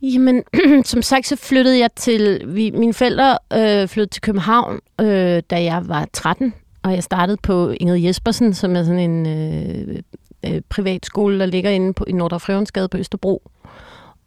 [0.02, 0.44] Jamen,
[0.86, 2.42] som sagt, så flyttede jeg til...
[2.48, 6.54] Vi, mine forældre øh, flyttede til København, øh, da jeg var 13.
[6.84, 10.00] Og jeg startede på Ingrid Jespersen, som er sådan en øh,
[10.46, 13.52] øh, privat skole, der ligger inde på, i Nordre Frøvensgade på Østerbro.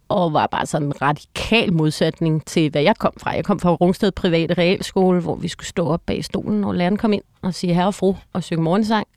[0.09, 3.31] og var bare sådan en radikal modsætning til, hvad jeg kom fra.
[3.31, 6.97] Jeg kom fra Rungsted Private Realskole, hvor vi skulle stå op bag stolen, og læreren
[6.97, 9.07] kom ind og sige herre og fru og synge morgensang.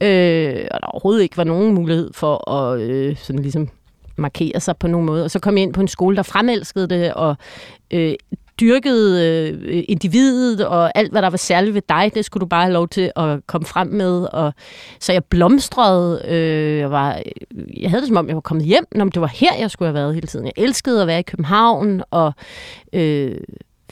[0.00, 3.68] Øh, og der overhovedet ikke var nogen mulighed for at øh, sådan ligesom
[4.16, 5.24] markere sig på nogen måde.
[5.24, 7.36] Og så kom jeg ind på en skole, der fremelskede det, og
[7.90, 8.14] øh,
[8.60, 12.62] dyrkede øh, individet, og alt, hvad der var særligt ved dig, det skulle du bare
[12.62, 14.26] have lov til at komme frem med.
[14.32, 14.54] Og,
[15.00, 16.22] så jeg blomstrede.
[16.28, 17.22] Øh, jeg, var,
[17.76, 19.86] jeg havde det som om, jeg var kommet hjem, når det var her, jeg skulle
[19.86, 20.46] have været hele tiden.
[20.46, 22.32] Jeg elskede at være i København, og
[22.92, 23.36] øh,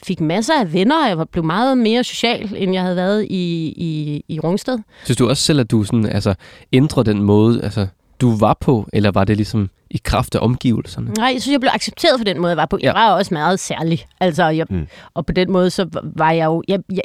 [0.03, 1.09] fik masser af venner.
[1.09, 4.79] Jeg var blevet meget mere social, end jeg havde været i, i, i Rungsted.
[5.05, 6.35] Synes du også selv, at du sådan, altså,
[6.73, 7.87] ændrede den måde, altså,
[8.23, 11.13] du var på, eller var det ligesom i kraft af omgivelserne?
[11.13, 12.79] Nej, jeg synes, jeg blev accepteret for den måde, jeg var på.
[12.83, 14.07] Jeg var også meget særlig.
[14.21, 14.87] Altså, jeg, mm.
[15.15, 16.63] Og på den måde, så var jeg jo...
[16.69, 17.03] Jeg, jeg,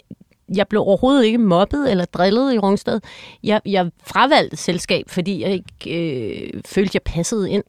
[0.56, 3.00] jeg blev overhovedet ikke mobbet eller drillet i Rungsted.
[3.44, 6.00] Jeg, jeg fravalgte selskab, fordi jeg ikke
[6.54, 7.64] øh, følte, jeg passede ind.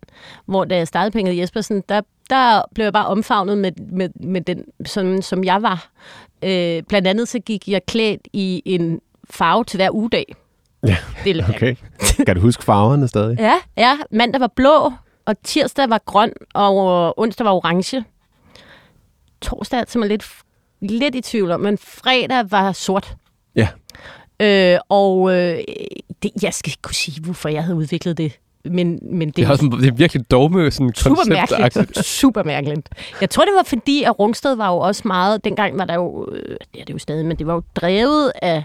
[0.47, 4.41] Hvor da jeg startede Ingrid Jespersen, der, der blev jeg bare omfavnet med, med, med
[4.41, 5.91] den, som, som jeg var.
[6.43, 10.35] Øh, blandt andet så gik jeg klædt i en farve til hver ugedag.
[10.87, 11.75] Ja, det er okay.
[12.27, 13.39] Kan du huske farverne stadig?
[13.39, 13.99] Ja, ja.
[14.11, 14.93] Mandag var blå,
[15.27, 18.05] og tirsdag var grøn, og onsdag var orange.
[19.41, 20.27] Torsdag er lidt,
[20.81, 23.17] lidt i tvivl om, men fredag var sort.
[23.57, 23.69] Ja.
[24.41, 25.59] Øh, og øh,
[26.23, 28.39] det, jeg skal ikke kunne sige, hvorfor jeg havde udviklet det.
[28.65, 32.07] Men, men det, det, er også, det er virkelig dogme sådan super mærkeligt.
[32.07, 32.89] super mærkeligt.
[33.21, 35.45] Jeg tror, det var fordi, at Rungsted var jo også meget...
[35.45, 36.29] Dengang var der jo...
[36.33, 38.65] Øh, det er det jo stadig, men det var jo drevet af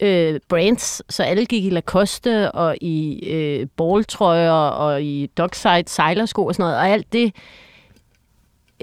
[0.00, 6.46] øh, brands, så alle gik i Lacoste og i øh, balltrøjer og i dockside sejlersko
[6.46, 7.32] og sådan noget, og alt det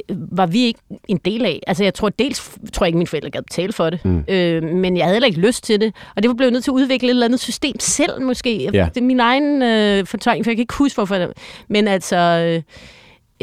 [0.10, 1.60] øh, var vi ikke en del af.
[1.68, 4.24] Altså jeg tror dels, tror jeg ikke, mine forældre gad betale for det, mm.
[4.28, 6.72] øh, men jeg havde heller ikke lyst til det, og det var blevet nødt til
[6.72, 8.70] at udvikle et eller andet system selv måske.
[8.74, 8.90] Ja.
[8.94, 11.32] Det er min egen øh, fortolkning, for jeg kan ikke huske, hvorfor det
[11.68, 12.16] Men altså...
[12.16, 12.62] Øh,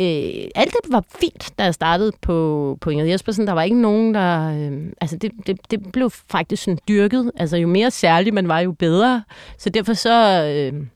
[0.00, 3.46] øh, alt det var fint, da jeg startede på, på Ingrid Jespersen.
[3.46, 4.50] Der var ikke nogen, der...
[4.50, 7.30] Øh, altså, det, det, det blev faktisk sådan dyrket.
[7.36, 9.22] Altså, jo mere særlig man var, jo bedre.
[9.58, 10.44] Så derfor så...
[10.44, 10.86] Øh,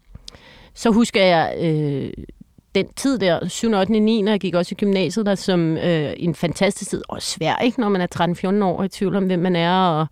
[0.74, 2.24] så husker jeg øh,
[2.74, 3.72] den tid der, 7.
[3.74, 3.92] 8.
[3.92, 4.24] 9.
[4.26, 7.02] jeg gik også i gymnasiet der som øh, en fantastisk tid.
[7.08, 7.80] Og svær, ikke?
[7.80, 10.06] Når man er 13-14 år i tvivl om, hvem man er, og,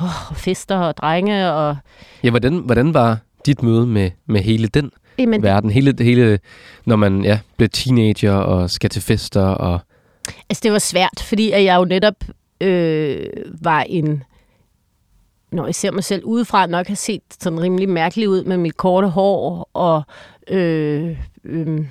[0.00, 1.52] oh, fester og drenge.
[1.52, 1.76] Og...
[2.24, 5.70] Ja, hvordan, hvordan var dit møde med, med hele den Jamen, verden.
[5.70, 6.38] Hele, hele,
[6.86, 9.42] når man ja, bliver teenager og skal til fester.
[9.42, 9.80] Og...
[10.48, 12.24] Altså, det var svært, fordi jeg jo netop
[12.60, 13.26] øh,
[13.62, 14.22] var en
[15.52, 18.76] når jeg ser mig selv udefra, nok har set sådan rimelig mærkelig ud med mit
[18.76, 20.02] korte hår, og
[20.48, 21.86] øh, øh,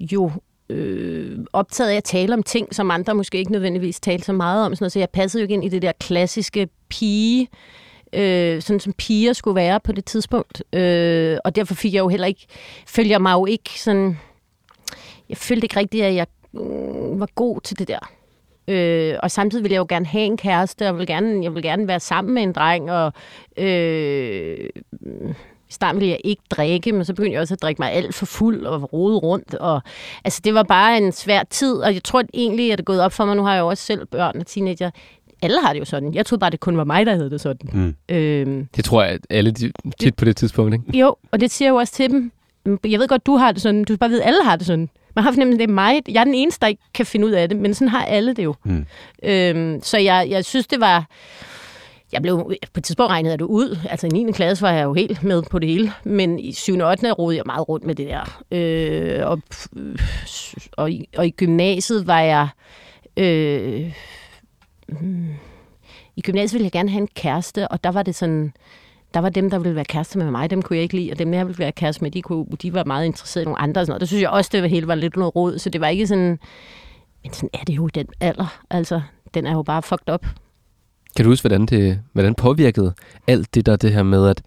[0.00, 0.30] jo
[0.68, 4.66] øh, optaget af at tale om ting, som andre måske ikke nødvendigvis talte så meget
[4.66, 4.74] om.
[4.74, 4.92] Sådan noget.
[4.92, 7.48] Så jeg passede jo ikke ind i det der klassiske pige
[8.12, 10.62] øh, sådan som piger skulle være på det tidspunkt.
[10.72, 12.46] Øh, og derfor fik jeg jo heller ikke,
[12.86, 14.18] følger mig jo ikke sådan,
[15.28, 18.12] jeg følte ikke rigtigt, at jeg øh, var god til det der.
[18.68, 21.54] Øh, og samtidig ville jeg jo gerne have en kæreste, og jeg ville gerne, jeg
[21.54, 23.12] ville gerne være sammen med en dreng, og
[23.56, 24.68] øh,
[25.72, 28.14] i starten ville jeg ikke drikke, men så begyndte jeg også at drikke mig alt
[28.14, 29.54] for fuld og rode rundt.
[29.54, 29.82] Og,
[30.24, 32.84] altså, det var bare en svær tid, og jeg tror at egentlig, at det er
[32.84, 34.90] gået op for mig, nu har jeg jo også selv børn og teenager,
[35.42, 36.14] alle har det jo sådan.
[36.14, 37.70] Jeg troede bare, det kun var mig, der havde det sådan.
[37.72, 37.94] Mm.
[38.08, 39.54] Øhm, det tror jeg, at alle
[40.00, 40.98] tit på det tidspunkt, ikke?
[40.98, 42.32] Jo, og det siger jeg jo også til dem.
[42.84, 43.84] Jeg ved godt, du har det sådan.
[43.84, 44.88] Du bare ved, at alle har det sådan.
[45.16, 46.02] Man har fornemmelsen, at det er mig.
[46.08, 48.34] Jeg er den eneste, der ikke kan finde ud af det, men sådan har alle
[48.34, 48.54] det jo.
[48.64, 48.86] Mm.
[49.22, 51.06] Øhm, så jeg, jeg synes, det var...
[52.12, 53.78] Jeg blev på et tidspunkt regnet det ud.
[53.90, 54.32] Altså i 9.
[54.32, 55.92] klasse var jeg jo helt med på det hele.
[56.04, 56.78] Men i 7.
[56.78, 57.12] og 8.
[57.12, 58.42] rodede jeg meget rundt med det der.
[58.50, 59.42] Øh, og,
[60.72, 62.48] og, i, og i gymnasiet var jeg...
[63.16, 63.92] Øh,
[65.00, 65.28] hmm,
[66.16, 68.52] i gymnasiet ville jeg gerne have en kæreste, og der var det sådan,
[69.14, 71.18] der var dem, der ville være kæreste med mig, dem kunne jeg ikke lide, og
[71.18, 73.80] dem, jeg ville være kæreste med, de, kunne, de var meget interesserede i nogle andre.
[73.80, 74.00] Og sådan noget.
[74.00, 76.38] Der synes jeg også, det hele var lidt noget råd, så det var ikke sådan,
[77.22, 78.60] men sådan er det jo den alder.
[78.70, 79.00] Altså,
[79.34, 80.26] den er jo bare fucked up.
[81.16, 82.94] Kan du huske, hvordan det hvordan påvirkede
[83.26, 84.42] alt det der, det her med, at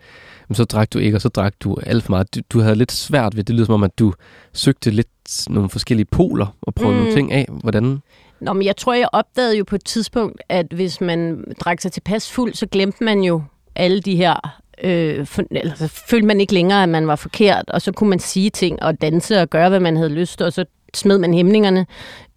[0.52, 2.36] så drak du ikke, og så drak du alt for meget.
[2.36, 4.14] Du, du havde lidt svært ved, det lyder som om, at du
[4.54, 5.08] søgte lidt
[5.50, 7.02] nogle forskellige poler og prøvede mm.
[7.02, 7.48] nogle ting af.
[7.50, 8.00] Hvordan?
[8.40, 11.92] Nå, men jeg tror, jeg opdagede jo på et tidspunkt, at hvis man drak sig
[11.92, 13.44] tilpas fuld, så glemte man jo
[13.76, 17.82] alle de her øh, for, altså, følte man ikke længere, at man var forkert, og
[17.82, 20.66] så kunne man sige ting og danse og gøre, hvad man havde lyst, og så
[20.94, 21.86] smed man hæmningerne.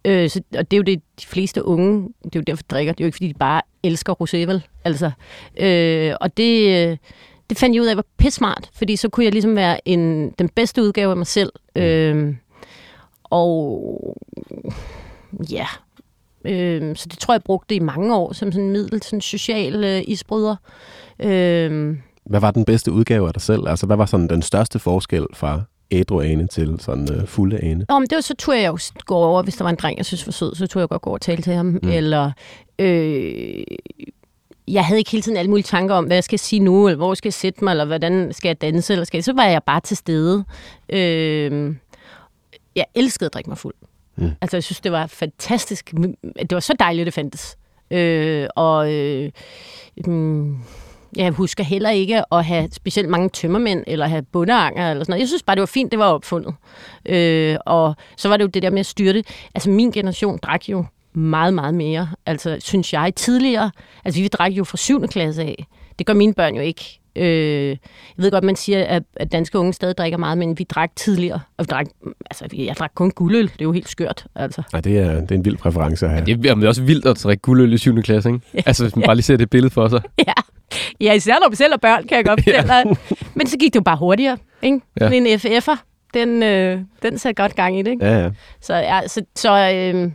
[0.04, 2.66] Øh, så, og det er jo det, de fleste unge, det er jo derfor, de
[2.70, 2.92] drikker.
[2.92, 4.66] Det er jo ikke, fordi de bare elsker rosé, vel?
[4.84, 5.10] Altså,
[5.56, 6.98] øh, og det,
[7.50, 10.48] det fandt jeg ud af, var pissmart, fordi så kunne jeg ligesom være en, den
[10.48, 11.52] bedste udgave af mig selv.
[11.76, 11.82] Mm.
[11.82, 12.34] Øh,
[13.24, 14.16] og
[15.50, 15.66] ja,
[16.48, 19.20] Øh, så det tror jeg, jeg brugte i mange år som sådan en middel, sådan
[19.20, 20.56] social øh, isbryder.
[21.20, 23.68] Øh, hvad var den bedste udgave af dig selv?
[23.68, 27.84] Altså, hvad var sådan den største forskel fra ædru ane til sådan øh, fulde ane?
[27.88, 29.98] Nå, men det var så turde jeg jo gå over, hvis der var en dreng,
[29.98, 31.66] jeg synes var sød, så turde jeg godt gå over og tale til ham.
[31.66, 31.88] Mm.
[31.88, 32.32] Eller
[32.78, 33.64] øh,
[34.68, 36.96] jeg havde ikke hele tiden alle mulige tanker om, hvad jeg skal sige nu, eller
[36.96, 39.24] hvor skal jeg sætte mig, eller hvordan skal jeg danse, eller skal jeg...
[39.24, 40.44] Så var jeg bare til stede.
[40.88, 41.74] Øh,
[42.76, 43.74] jeg elskede at drikke mig fuld.
[44.18, 44.30] Mm.
[44.40, 45.94] Altså, jeg synes, det var fantastisk.
[46.22, 47.56] Det var så dejligt, det fandtes.
[47.90, 49.30] Øh, og øh,
[50.06, 50.56] mm,
[51.16, 55.20] jeg husker heller ikke at have specielt mange tømmermænd, eller have bundeanger, eller sådan noget.
[55.20, 56.54] Jeg synes bare, det var fint, det var opfundet.
[57.06, 59.24] Øh, og så var det jo det der med at styrte.
[59.54, 62.08] Altså, min generation drak jo meget, meget mere.
[62.26, 63.70] Altså, synes jeg, tidligere.
[64.04, 65.08] Altså, vi drak jo fra 7.
[65.08, 65.66] klasse af.
[65.98, 67.00] Det gør mine børn jo ikke.
[67.16, 67.76] Øh, jeg
[68.16, 71.40] ved godt, man siger, at, at danske unge stadig drikker meget, men vi drak tidligere.
[71.56, 71.86] Og vi drak,
[72.30, 73.42] altså, jeg drak kun guldøl.
[73.42, 74.26] Det er jo helt skørt.
[74.34, 74.62] Altså.
[74.72, 76.24] Nej, det er, det er en vild præference at have.
[76.28, 78.02] Ja, det er også vildt at drikke guldøl i 7.
[78.02, 78.40] klasse, ikke?
[78.54, 78.60] Ja.
[78.66, 80.00] Altså, hvis man bare lige ser det billede for sig.
[80.26, 80.32] ja.
[81.00, 82.84] ja, især når man selv er børn, kan jeg godt fortælle ja.
[83.34, 84.80] Men så gik det jo bare hurtigere, ikke?
[85.00, 85.10] Ja.
[85.10, 85.76] En FF'er,
[86.14, 88.06] den, øh, den satte godt gang i det, ikke?
[88.06, 88.30] Ja, ja.
[88.60, 90.10] Så, ja, så, så øh,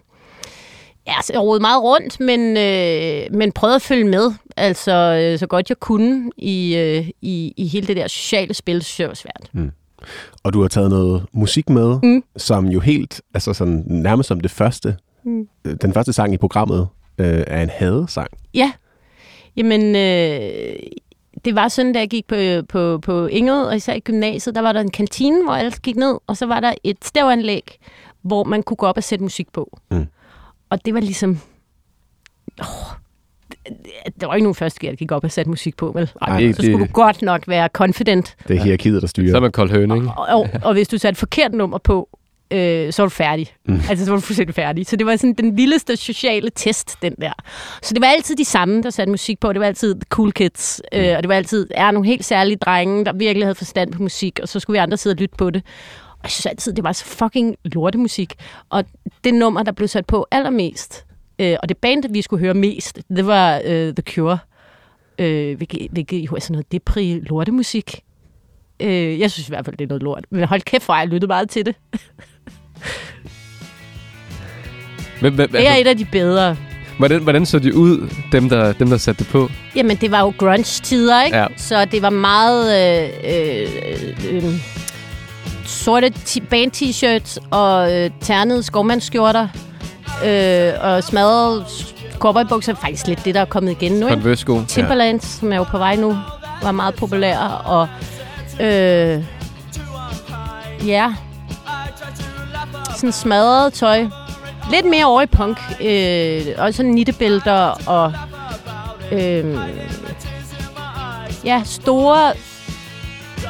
[1.07, 5.39] Ja, så jeg rodede meget rundt, men, øh, men prøvede at følge med, altså øh,
[5.39, 9.07] så godt jeg kunne i, øh, i, i hele det der sociale spil, synes jeg
[9.07, 9.49] var svært.
[9.53, 9.71] Mm.
[10.43, 12.23] Og du har taget noget musik med, mm.
[12.37, 15.47] som jo helt, altså sådan nærmest som det første, mm.
[15.81, 16.87] den første sang i programmet,
[17.17, 18.29] øh, er en hadesang.
[18.53, 18.71] Ja,
[19.55, 20.75] jamen øh,
[21.45, 22.35] det var sådan, da jeg gik på,
[22.69, 25.95] på, på Ingrid, og især i gymnasiet, der var der en kantine, hvor alle gik
[25.95, 27.77] ned, og så var der et stævanlæg,
[28.21, 29.77] hvor man kunne gå op og sætte musik på.
[29.91, 30.07] Mm.
[30.73, 31.39] Og det var ligesom...
[32.61, 32.67] Oh,
[34.21, 36.11] der var ikke nogen første der gik op og satte musik på, vel?
[36.21, 38.35] Ej, det, så skulle det, du godt nok være confident.
[38.47, 39.31] Det er hierarkiet, der styrer.
[39.31, 40.09] Så er man kold høne, ikke?
[40.17, 42.09] Og, og, og hvis du satte forkert nummer på,
[42.51, 43.53] øh, så var du færdig.
[43.65, 43.81] Mm.
[43.89, 44.87] Altså, så var du fuldstændig færdig.
[44.87, 47.33] Så det var sådan den vildeste sociale test, den der.
[47.81, 49.53] Så det var altid de samme, der satte musik på.
[49.53, 50.81] Det var altid the cool kids.
[50.93, 50.99] Mm.
[50.99, 54.01] Øh, og det var altid er nogle helt særlige drenge, der virkelig havde forstand på
[54.01, 54.39] musik.
[54.41, 55.63] Og så skulle vi andre sidde og lytte på det.
[56.23, 58.33] Jeg synes altid, det var så fucking lortemusik.
[58.69, 58.85] Og
[59.23, 61.05] det nummer, der blev sat på allermest,
[61.39, 64.37] øh, og det band, vi skulle høre mest, det var øh, The Cure.
[65.19, 68.03] Øh, hvilket, hvilket jo er sådan noget depri lortemusik.
[68.79, 70.25] Øh, jeg synes i hvert fald, det er noget lort.
[70.29, 71.75] Men hold kæft, for jeg lyttede meget til det.
[75.21, 76.57] men, men, det er et af de bedre.
[76.97, 79.49] Hvordan, hvordan så de ud, dem der, dem der satte det på?
[79.75, 81.37] Jamen, det var jo grunge-tider, ikke?
[81.37, 81.47] Ja.
[81.57, 82.65] Så det var meget...
[82.79, 84.43] Øh, øh, øh,
[85.83, 86.13] sorte
[86.49, 89.47] band-t-shirts og øh, ternede skovmandsskjorter
[90.25, 91.65] øh, og smadrede
[92.17, 92.75] cowboybukser.
[92.75, 94.09] Faktisk lidt det, der er kommet igen nu.
[94.09, 94.61] Converse-sko.
[94.67, 95.27] Timberland, ja.
[95.27, 96.17] som er jo på vej nu,
[96.63, 97.37] var meget populær.
[97.65, 97.87] Og
[98.61, 99.23] øh,
[100.87, 101.13] ja,
[102.95, 104.05] sådan smadret tøj.
[104.71, 105.57] Lidt mere over i punk.
[105.81, 108.13] Øh, og sådan nittebælter og
[109.11, 109.57] øh,
[111.45, 112.33] ja, store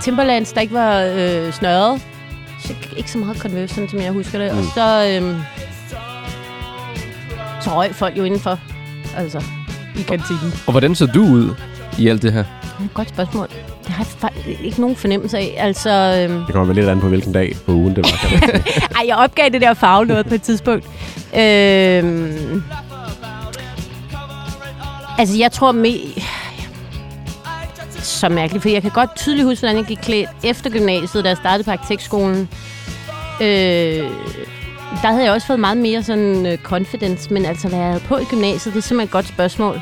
[0.01, 2.01] Timberlands, der ikke var øh, snørret.
[2.81, 4.53] Så ikke så meget Converse, som jeg husker det.
[4.53, 4.57] Mm.
[4.57, 5.39] Og så, øh,
[7.61, 8.59] så røg folk jo indenfor.
[9.17, 9.43] Altså,
[9.95, 10.53] i kantinen.
[10.67, 11.55] Og hvordan så du ud
[11.99, 12.39] i alt det her?
[12.39, 13.47] Er godt spørgsmål.
[13.83, 15.55] Det har jeg faktisk ikke nogen fornemmelse af.
[15.57, 15.89] Altså,
[16.29, 16.45] øhm...
[16.45, 18.49] Det kommer vel lidt an på, hvilken dag på ugen det var.
[18.99, 20.85] Ej, jeg opgav det der farve noget på et tidspunkt.
[21.37, 22.63] Øhm...
[25.17, 26.21] Altså, jeg tror med...
[28.03, 31.29] Så mærkeligt, for jeg kan godt tydeligt huske, hvordan jeg gik klædt efter gymnasiet, da
[31.29, 32.49] jeg startede på arkitektskolen.
[33.41, 34.03] Øh,
[35.01, 38.03] der havde jeg også fået meget mere sådan uh, confidence, men altså, hvad jeg havde
[38.07, 39.81] på i gymnasiet, det er simpelthen et godt spørgsmål.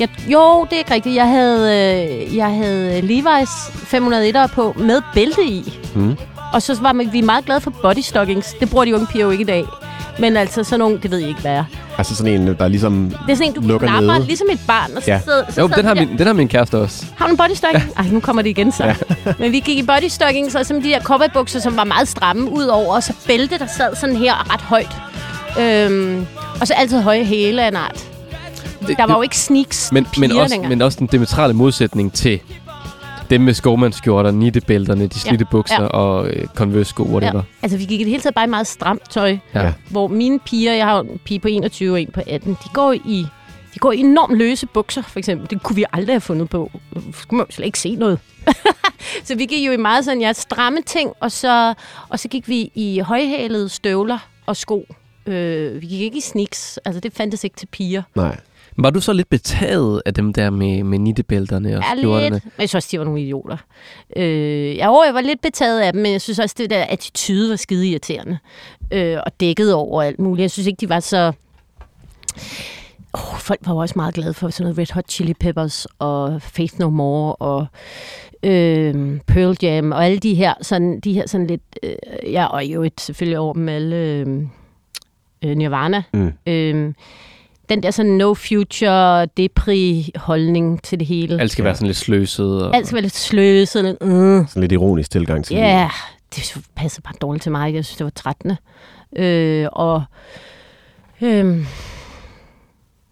[0.00, 1.14] Jeg, jo, det er ikke rigtigt.
[1.14, 5.78] Jeg havde, øh, jeg havde Levi's 501'ere på med bælte i.
[5.94, 6.16] Mm.
[6.52, 8.54] Og så var vi meget glade for bodystockings.
[8.60, 9.64] Det bruger de unge piger jo ikke i dag.
[10.20, 11.64] Men altså sådan nogle, det ved jeg ikke, hvad er.
[11.98, 14.26] Altså sådan en, der ligesom Det er sådan en, du knapper, nede.
[14.26, 14.90] ligesom et barn.
[14.96, 15.20] Og så ja.
[15.24, 17.06] sidder, så jo, den har, min, den har min kæreste også.
[17.16, 17.84] Har du en bodystocking?
[17.98, 18.02] Ja.
[18.02, 18.84] Ej, nu kommer det igen så.
[18.84, 18.94] Ja.
[19.38, 22.64] Men vi gik i bodystockings, og som de der cowboybukser, som var meget stramme ud
[22.64, 24.96] over, og så bælte, der sad sådan her ret højt.
[25.60, 26.26] Øhm,
[26.60, 28.06] og så altid høje hæle af en art.
[28.86, 32.40] Det, der var jo ikke sneaks men, men, også, men også den diametrale modsætning til
[33.30, 35.86] dem med skovmandskjorter, nittebælterne, de slidte ja, bukser ja.
[35.86, 37.34] og øh, Converse-sko, whatever.
[37.34, 37.62] Ja.
[37.62, 39.38] Altså, vi gik i det hele taget bare i meget stramt tøj.
[39.54, 39.72] Ja.
[39.88, 42.92] Hvor mine piger, jeg har en pige på 21 og en på 18, de går
[42.92, 43.26] i
[43.74, 45.50] de går i enormt løse bukser, for eksempel.
[45.50, 46.70] Det kunne vi aldrig have fundet på.
[46.94, 48.18] Så kunne man slet ikke se noget.
[49.26, 51.74] så vi gik jo i meget sådan, ja, stramme ting, og så,
[52.08, 54.86] og så gik vi i højhælede støvler og sko.
[55.26, 56.78] Øh, vi gik ikke i sneaks.
[56.84, 58.02] Altså, det fandtes ikke til piger.
[58.14, 58.36] Nej.
[58.82, 62.30] Var du så lidt betaget af dem der med, med nittebælterne og ja, skjorterne?
[62.30, 62.44] lidt.
[62.44, 63.56] Men jeg synes også, de var nogle idioter.
[64.16, 67.50] Øh, jeg, jeg var lidt betaget af dem, men jeg synes også, det der attitude
[67.50, 68.38] var skide irriterende.
[68.90, 70.42] Øh, og dækket over alt muligt.
[70.42, 71.32] Jeg synes ikke, de var så...
[73.12, 76.42] oh, folk var jo også meget glade for sådan noget Red Hot Chili Peppers og
[76.42, 77.66] Faith No More og
[78.42, 81.94] øh, Pearl Jam og alle de her sådan, de her sådan lidt, øh,
[82.32, 84.26] ja, og jo et selvfølgelig over med alle øh,
[85.44, 86.02] øh, Nirvana.
[86.12, 86.32] Mm.
[86.46, 86.92] Øh,
[87.70, 91.40] den der sådan no future, depri holdning til det hele.
[91.40, 91.64] Alt skal ja.
[91.64, 92.64] være sådan lidt sløset.
[92.66, 92.76] Og...
[92.76, 93.84] Alt skal være lidt sløset.
[93.84, 94.46] Lidt, mm.
[94.48, 95.62] Sådan lidt ironisk tilgang til det.
[95.62, 95.90] Ja,
[96.36, 97.74] det passer bare dårligt til mig.
[97.74, 98.56] Jeg synes, det var trættende.
[99.16, 100.02] Øh, og
[101.20, 101.66] øh,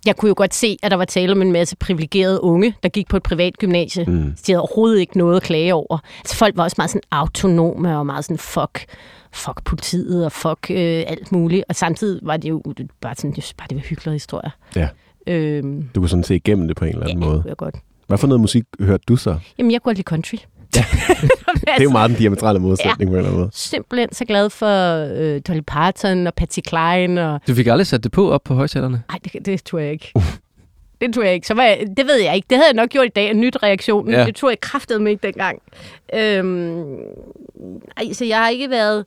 [0.06, 2.88] jeg kunne jo godt se, at der var tale om en masse privilegerede unge, der
[2.88, 4.04] gik på et privat gymnasie.
[4.04, 4.22] Mm.
[4.46, 5.98] De havde overhovedet ikke noget at klage over.
[6.18, 8.84] Altså, folk var også meget sådan autonome og meget sådan, fuck,
[9.32, 11.64] fuck politiet og fuck øh, alt muligt.
[11.68, 12.62] Og samtidig var det jo
[13.00, 14.50] bare sådan, det, bare det var hyggelige historier.
[14.76, 14.88] Ja.
[15.26, 17.44] Øhm, du kunne sådan se igennem det på en eller anden ja, måde.
[17.46, 17.74] Ja, godt.
[18.06, 19.38] Hvad for noget musik hørte du så?
[19.58, 20.36] Jamen, jeg kunne lide country.
[21.66, 21.72] Ja.
[21.72, 23.04] det er jo meget den diametrale modsætning ja.
[23.06, 23.50] på en eller anden måde.
[23.52, 27.28] Simpelthen så glad for øh, Dolly Parton og Patsy Cline.
[27.28, 27.40] Og...
[27.48, 29.02] Du fik aldrig sat det på op på højtalerne?
[29.08, 30.12] Nej, det, det tror jeg ikke.
[31.00, 31.46] Det tror jeg ikke.
[31.46, 32.46] Så var jeg, det ved jeg ikke.
[32.50, 34.10] Det havde jeg nok gjort i dag, en nyt reaktion.
[34.10, 34.24] Ja.
[34.26, 35.62] Det tror jeg kraftede mig ikke dengang.
[36.14, 36.96] Øhm,
[37.96, 39.04] ej, så jeg har ikke været...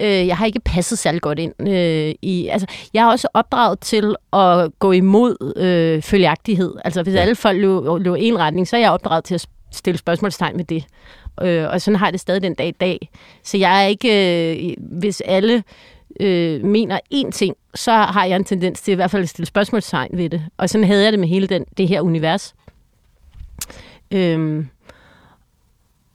[0.00, 2.48] Øh, jeg har ikke passet særlig godt ind øh, i...
[2.48, 6.74] Altså, jeg har også opdraget til at gå imod øh, følgeagtighed.
[6.84, 7.20] Altså, hvis ja.
[7.20, 9.40] alle folk løber, løber en retning, så er jeg opdraget til at
[9.72, 10.84] stille spørgsmålstegn ved det.
[11.42, 13.10] Øh, og sådan har jeg det stadig den dag i dag.
[13.42, 14.56] Så jeg er ikke...
[14.56, 15.64] Øh, hvis alle
[16.20, 19.46] øh, mener én ting, så har jeg en tendens til i hvert fald at stille
[19.46, 20.44] spørgsmålstegn ved det.
[20.56, 22.54] Og sådan havde jeg det med hele den, det her univers.
[24.10, 24.68] Øhm,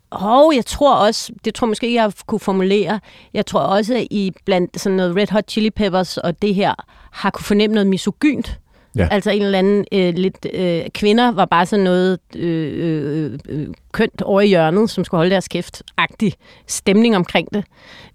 [0.09, 2.99] og jeg tror også, det tror jeg måske ikke, jeg kunne formulere,
[3.33, 6.73] jeg tror også, at I blandt sådan noget Red Hot Chili Peppers og det her,
[7.11, 8.59] har kunne fornemme noget misogynt.
[8.97, 9.07] Ja.
[9.11, 10.47] Altså en eller anden øh, lidt...
[10.53, 15.19] Øh, kvinder var bare sådan noget øh, øh, øh, kønt over i hjørnet, som skulle
[15.19, 16.31] holde deres kæft-agtig
[16.67, 17.63] stemning omkring det,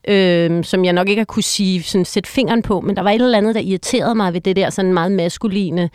[0.09, 3.11] øh, som jeg nok ikke har kunne sige, sådan, sætte fingeren på, men der var
[3.11, 5.91] et eller andet, der irriterede mig ved det der sådan meget maskuline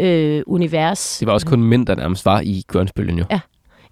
[0.00, 1.18] øh, univers.
[1.18, 3.24] Det var også kun mænd, der nærmest var i grønsbølgen jo.
[3.30, 3.40] Ja.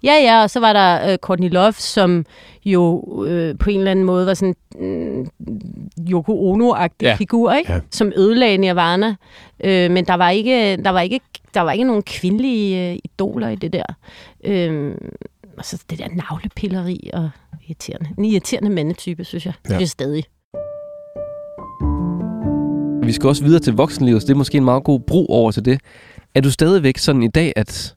[0.05, 2.25] Ja, ja, og så var der øh, Courtney Love, som
[2.65, 5.25] jo øh, på en eller anden måde var sådan øh,
[6.09, 7.15] Yoko Ono-agtig ja.
[7.15, 7.73] figur, ikke?
[7.73, 7.79] Ja.
[7.91, 9.15] som ødelagde Nirvana.
[9.63, 11.19] Øh, men der var ikke, der var ikke,
[11.53, 13.85] der var ikke nogen kvindelige øh, idoler i det der.
[14.43, 14.95] Øh,
[15.57, 17.29] og så det der navlepilleri og
[17.67, 18.09] irriterende.
[18.17, 19.53] En irriterende mandetype, synes jeg.
[19.69, 19.73] Ja.
[19.73, 20.23] Det er stadig.
[23.05, 25.51] Vi skal også videre til voksenlivet, så det er måske en meget god bro over
[25.51, 25.79] til det.
[26.35, 27.94] Er du stadigvæk sådan i dag, at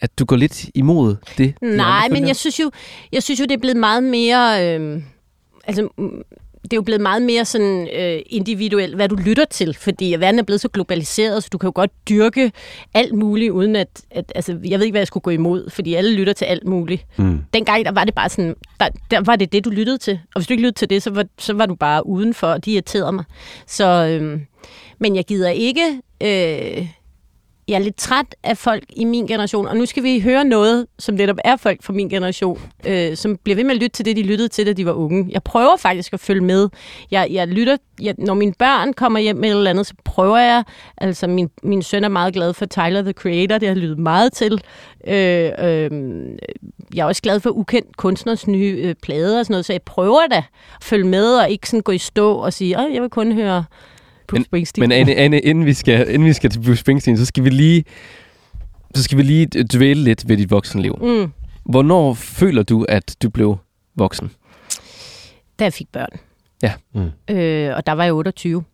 [0.00, 1.54] at du går lidt imod det?
[1.62, 2.70] Nej, men jeg synes, jo,
[3.12, 4.76] jeg synes jo, det er blevet meget mere...
[4.76, 5.02] Øh,
[5.64, 6.22] altså, mm,
[6.62, 10.38] det er jo blevet meget mere sådan øh, individuelt, hvad du lytter til, fordi verden
[10.38, 12.52] er blevet så globaliseret, så du kan jo godt dyrke
[12.94, 15.94] alt muligt, uden at, at altså, jeg ved ikke, hvad jeg skulle gå imod, fordi
[15.94, 17.06] alle lytter til alt muligt.
[17.16, 17.38] Mm.
[17.54, 20.40] Dengang, der var det bare sådan, der, der var det det, du lyttede til, og
[20.40, 22.72] hvis du ikke lyttede til det, så var, så var du bare udenfor, og de
[22.72, 23.24] irriterede mig.
[23.66, 24.40] Så, øh,
[24.98, 26.00] men jeg gider ikke...
[26.22, 26.88] Øh,
[27.70, 30.86] jeg er lidt træt af folk i min generation, og nu skal vi høre noget,
[30.98, 34.04] som netop er folk fra min generation, øh, som bliver ved med at lytte til
[34.04, 35.26] det, de lyttede til, da de var unge.
[35.30, 36.68] Jeg prøver faktisk at følge med.
[37.10, 40.38] Jeg, jeg lytter, jeg, når mine børn kommer hjem med et eller andet, så prøver
[40.38, 40.64] jeg,
[40.96, 44.32] altså min, min søn er meget glad for Tyler, the Creator, det har lyttet meget
[44.32, 44.62] til.
[45.06, 45.90] Øh, øh,
[46.94, 49.82] jeg er også glad for ukendt kunstners nye øh, plader og sådan noget, så jeg
[49.82, 53.02] prøver da at følge med, og ikke sådan gå i stå og sige, at jeg
[53.02, 53.64] vil kun høre
[54.30, 54.82] Bruce Springsteen.
[54.82, 57.50] Men Anne, Anne inden, vi skal, inden vi skal til Bruce Springsteen, så skal vi
[57.50, 57.84] lige,
[58.94, 60.98] så skal vi lige dvæle lidt ved dit voksenliv.
[61.00, 61.32] Mm.
[61.64, 63.56] Hvornår føler du, at du blev
[63.96, 64.30] voksen?
[65.58, 66.20] Da jeg fik børn.
[66.62, 66.72] Ja.
[66.94, 67.34] Mm.
[67.34, 68.64] Øh, og der var jeg 28.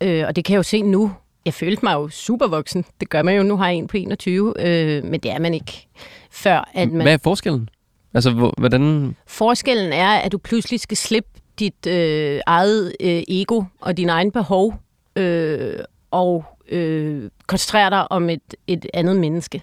[0.00, 1.12] Øh, og det kan jeg jo se nu.
[1.46, 2.84] Jeg følte mig jo super voksen.
[3.00, 3.42] Det gør man jo.
[3.42, 4.54] Nu har jeg en på 21.
[4.58, 5.86] Øh, men det er man ikke
[6.30, 6.70] før.
[6.74, 7.02] At man...
[7.02, 7.68] Hvad er forskellen?
[8.14, 9.16] Altså, hvordan...
[9.26, 14.30] Forskellen er, at du pludselig skal slippe dit øh, eget øh, ego og din egen
[14.30, 14.74] behov
[15.16, 15.78] øh,
[16.10, 19.62] og øh, koncentrere dig om et, et andet menneske.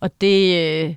[0.00, 0.94] Og det, øh,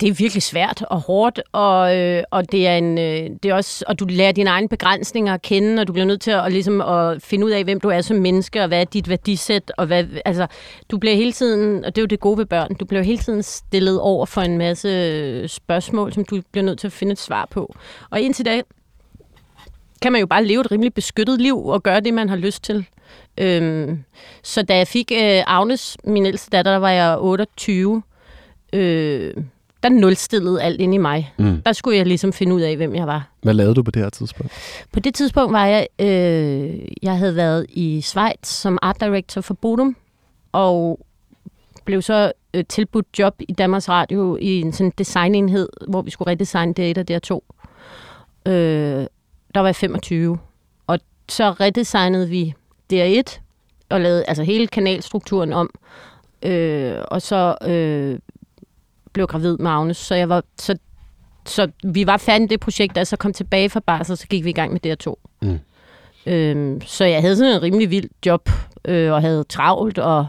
[0.00, 3.54] det er virkelig svært og hårdt, og, øh, og det er en, øh, det er
[3.54, 6.52] også, og du lærer dine egne begrænsninger at kende, og du bliver nødt til at,
[6.52, 9.72] ligesom, at finde ud af, hvem du er som menneske, og hvad er dit værdisæt,
[9.76, 10.46] og hvad, altså,
[10.90, 13.18] du bliver hele tiden, og det er jo det gode ved børn, du bliver hele
[13.18, 17.12] tiden stillet over for en masse øh, spørgsmål, som du bliver nødt til at finde
[17.12, 17.74] et svar på.
[18.10, 18.62] Og indtil da,
[20.02, 22.62] kan man jo bare leve et rimelig beskyttet liv og gøre det, man har lyst
[22.64, 22.86] til.
[23.38, 24.04] Øhm,
[24.42, 28.02] så da jeg fik øh, Agnes, min ældste datter, der var jeg 28,
[28.72, 29.34] øh,
[29.82, 31.34] der nulstillede alt ind i mig.
[31.38, 31.62] Mm.
[31.66, 33.28] Der skulle jeg ligesom finde ud af, hvem jeg var.
[33.42, 34.52] Hvad lavede du på det her tidspunkt?
[34.92, 39.54] På det tidspunkt var jeg, øh, jeg havde været i Schweiz som art director for
[39.54, 39.96] Bodum,
[40.52, 41.00] og
[41.84, 46.30] blev så øh, tilbudt job i Danmarks Radio i en sådan designenhed, hvor vi skulle
[46.30, 47.44] redesigne det der to.
[48.46, 49.06] Øh,
[49.56, 50.38] der var jeg 25.
[50.86, 50.98] Og
[51.28, 52.54] så redesignede vi
[52.92, 53.40] DR1,
[53.88, 55.70] og lavede altså hele kanalstrukturen om.
[56.42, 58.18] Øh, og så øh,
[59.12, 60.78] blev gravid med Agnes, så jeg var så
[61.46, 64.44] så vi var færdige med det projekt, jeg så kom tilbage fra barsel, så gik
[64.44, 65.14] vi i gang med DR2.
[65.42, 65.58] Mm.
[66.26, 68.50] Øhm, så jeg havde sådan en rimelig vild job,
[68.84, 70.26] øh, og havde travlt, og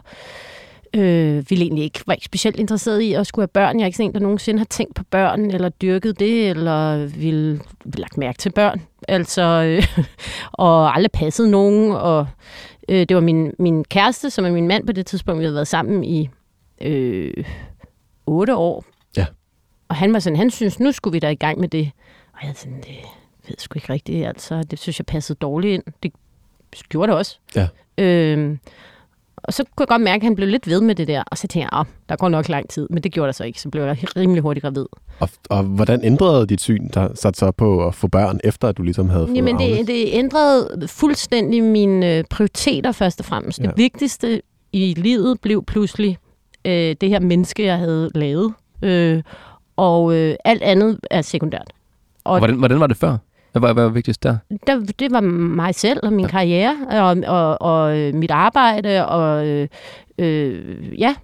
[0.94, 3.80] øh, ville egentlig ikke, var ikke specielt interesseret i at skulle have børn.
[3.80, 7.06] Jeg er ikke sådan en, der nogensinde har tænkt på børn, eller dyrket det, eller
[7.06, 8.82] ville, ville lagt mærke til børn.
[9.08, 9.88] Altså, øh,
[10.52, 12.28] og aldrig passet nogen, og
[12.90, 15.56] øh, det var min, min kæreste, som er min mand på det tidspunkt, vi havde
[15.56, 16.30] været sammen i
[16.82, 17.44] øh,
[18.26, 18.86] otte år.
[19.18, 19.26] Ja.
[19.88, 21.92] Og han var sådan, han synes, nu skulle vi da i gang med det.
[22.34, 22.96] Og jeg sådan, det
[23.48, 25.84] ved sgu ikke rigtigt, altså, det synes jeg passede dårligt ind.
[26.04, 26.12] Det
[26.90, 27.40] gjorde det også.
[27.56, 27.68] Ja.
[27.98, 28.58] Øh,
[29.44, 31.24] og så kunne jeg godt mærke, at han blev lidt ved med det der.
[31.32, 32.88] Og så tænkte jeg, at der går nok lang tid.
[32.90, 33.62] Men det gjorde der så ikke.
[33.62, 34.86] Så blev jeg rimelig hurtigt gravid.
[35.20, 38.78] Og, og hvordan ændrede dit syn, der satte sig på at få børn, efter at
[38.78, 43.60] du ligesom havde fået Jamen, det, det ændrede fuldstændig mine øh, prioriteter først og fremmest.
[43.60, 43.64] Ja.
[43.64, 44.42] Det vigtigste
[44.74, 46.18] i livet blev pludselig
[46.66, 48.54] øh, det her menneske, jeg havde lavet.
[48.82, 49.24] Øh,
[49.76, 51.74] og øh, alt andet er sekundært.
[52.24, 53.18] Og hvordan, hvordan var det før?
[53.60, 54.38] Hvad var, hvad var vigtigst der?
[54.68, 54.80] der?
[55.00, 56.32] Det var mig selv og min ja.
[56.32, 59.68] karriere, og, og, og øh, mit arbejde, og øh,
[60.18, 61.16] øh, ja.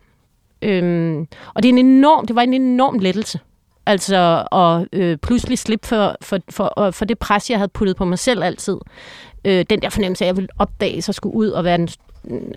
[0.62, 3.40] Øhm, og det, er en enorm, det var en enorm lettelse.
[3.86, 8.06] Altså at øh, pludselig slippe for, for, for, for det pres, jeg havde puttet på
[8.06, 8.78] mig selv altid.
[9.46, 11.90] Øh, den der fornemmelse af, at jeg ville opdage, så skulle ud og være den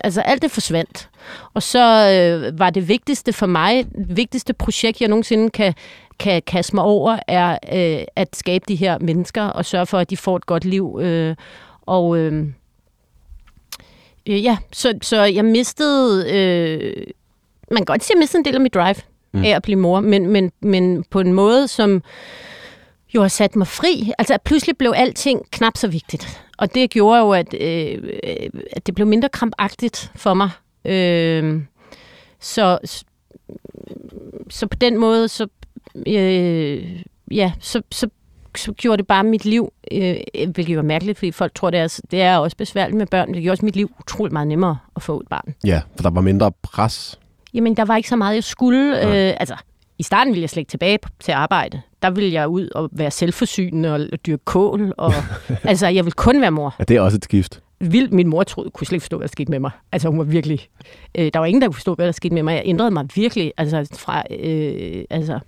[0.03, 1.09] altså alt det forsvandt.
[1.53, 5.73] Og så øh, var det vigtigste for mig, det vigtigste projekt, jeg nogensinde kan,
[6.19, 10.09] kan kaste mig over, er øh, at skabe de her mennesker og sørge for, at
[10.09, 10.99] de får et godt liv.
[11.01, 11.35] Øh,
[11.81, 12.45] og øh,
[14.29, 17.07] øh, ja, så, så jeg mistede, øh,
[17.71, 18.95] man kan godt sige, at jeg mistede en del af mit drive
[19.33, 19.43] mm.
[19.43, 22.03] af at blive mor, men, men, men på en måde, som
[23.15, 24.11] jo har sat mig fri.
[24.17, 26.41] Altså, at pludselig blev alting knap så vigtigt.
[26.57, 28.19] Og det gjorde jo, at, øh,
[28.71, 30.49] at det blev mindre krampagtigt for mig.
[30.85, 31.61] Øh,
[32.39, 32.79] så,
[34.49, 35.47] så på den måde, så,
[36.07, 38.09] øh, ja, så, så,
[38.55, 40.15] så gjorde det bare mit liv, øh,
[40.53, 43.41] hvilket var mærkeligt, fordi folk tror, det er, det er også besværligt med børn, det
[43.41, 45.55] gjorde også mit liv utroligt meget nemmere at få et barn.
[45.65, 47.19] Ja, for der var mindre pres.
[47.53, 49.07] Jamen, der var ikke så meget, jeg skulle.
[49.07, 49.55] Øh, altså,
[49.99, 51.81] i starten ville jeg slet ikke tilbage til arbejde.
[52.01, 54.93] Der ville jeg ud og være selvforsynende og dyrke kål.
[54.97, 55.13] Og,
[55.63, 56.75] altså, jeg ville kun være mor.
[56.79, 57.61] Ja, det er også et skift.
[57.79, 59.71] Vildt, min mor troede, kunne slet ikke forstå, hvad der skete med mig.
[59.91, 60.67] Altså, hun var virkelig...
[61.17, 62.53] Øh, der var ingen, der kunne forstå, hvad der skete med mig.
[62.53, 63.53] Jeg ændrede mig virkelig.
[63.57, 65.39] Altså, fra, øh, altså,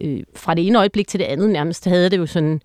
[0.00, 2.60] øh, fra det ene øjeblik til det andet nærmest, havde det jo sådan...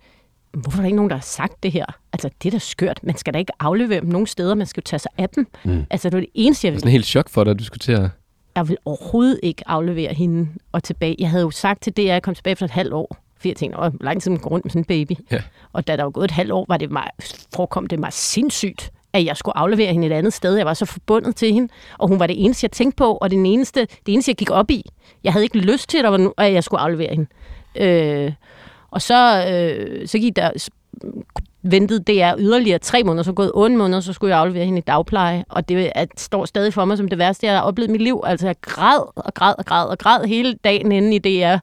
[0.52, 1.84] Hvorfor er der ikke nogen, der har sagt det her?
[2.12, 3.00] Altså, det er da skørt.
[3.02, 4.54] Man skal da ikke aflevere dem nogen steder.
[4.54, 5.46] Man skal jo tage sig af dem.
[5.64, 5.84] Mm.
[5.90, 6.76] Altså, det var det eneste, jeg ville.
[6.76, 8.10] Det er sådan helt chok for dig, at du skulle til at
[8.58, 11.16] jeg vil overhovedet ikke aflevere hende og tilbage.
[11.18, 13.16] Jeg havde jo sagt til det, at jeg kom tilbage for et halvt år.
[13.40, 15.20] For jeg tænkte, hvor lang tid går rundt med sådan en baby.
[15.30, 15.42] Ja.
[15.72, 17.10] Og da der var gået et halvt år, var det mig,
[17.54, 20.56] forekom det mig sindssygt, at jeg skulle aflevere hende et andet sted.
[20.56, 23.30] Jeg var så forbundet til hende, og hun var det eneste, jeg tænkte på, og
[23.30, 24.84] den eneste, det eneste, jeg gik op i.
[25.24, 26.04] Jeg havde ikke lyst til,
[26.38, 27.26] at jeg skulle aflevere hende.
[27.76, 28.32] Øh,
[28.90, 30.50] og så, øh, så gik der
[31.70, 34.78] ventede det er yderligere tre måneder, så gået otte måneder, så skulle jeg aflevere hende
[34.78, 35.44] i dagpleje.
[35.48, 38.02] Og det er, står stadig for mig som det værste, jeg har oplevet i mit
[38.02, 38.22] liv.
[38.26, 41.56] Altså jeg græd og græd og græd og græd hele dagen inde i DR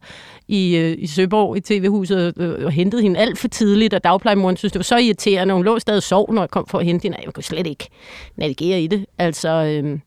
[0.48, 4.58] i, øh, i Søborg i tv-huset øh, og hentede hende alt for tidligt, og dagplejemoren
[4.58, 5.54] synes, det var så irriterende.
[5.54, 7.68] Hun lå stadig og sov, når jeg kom for at hente hende, jeg kunne slet
[7.68, 7.88] ikke
[8.36, 9.06] navigere i det.
[9.18, 10.00] Altså, øh,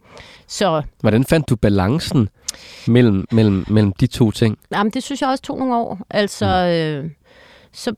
[0.46, 0.82] så...
[1.00, 2.28] Hvordan fandt du balancen
[2.86, 4.58] mellem, mellem, mellem de to ting?
[4.72, 5.98] Jamen, det synes jeg også tog nogle år.
[6.10, 7.10] Altså, øh,
[7.72, 7.94] så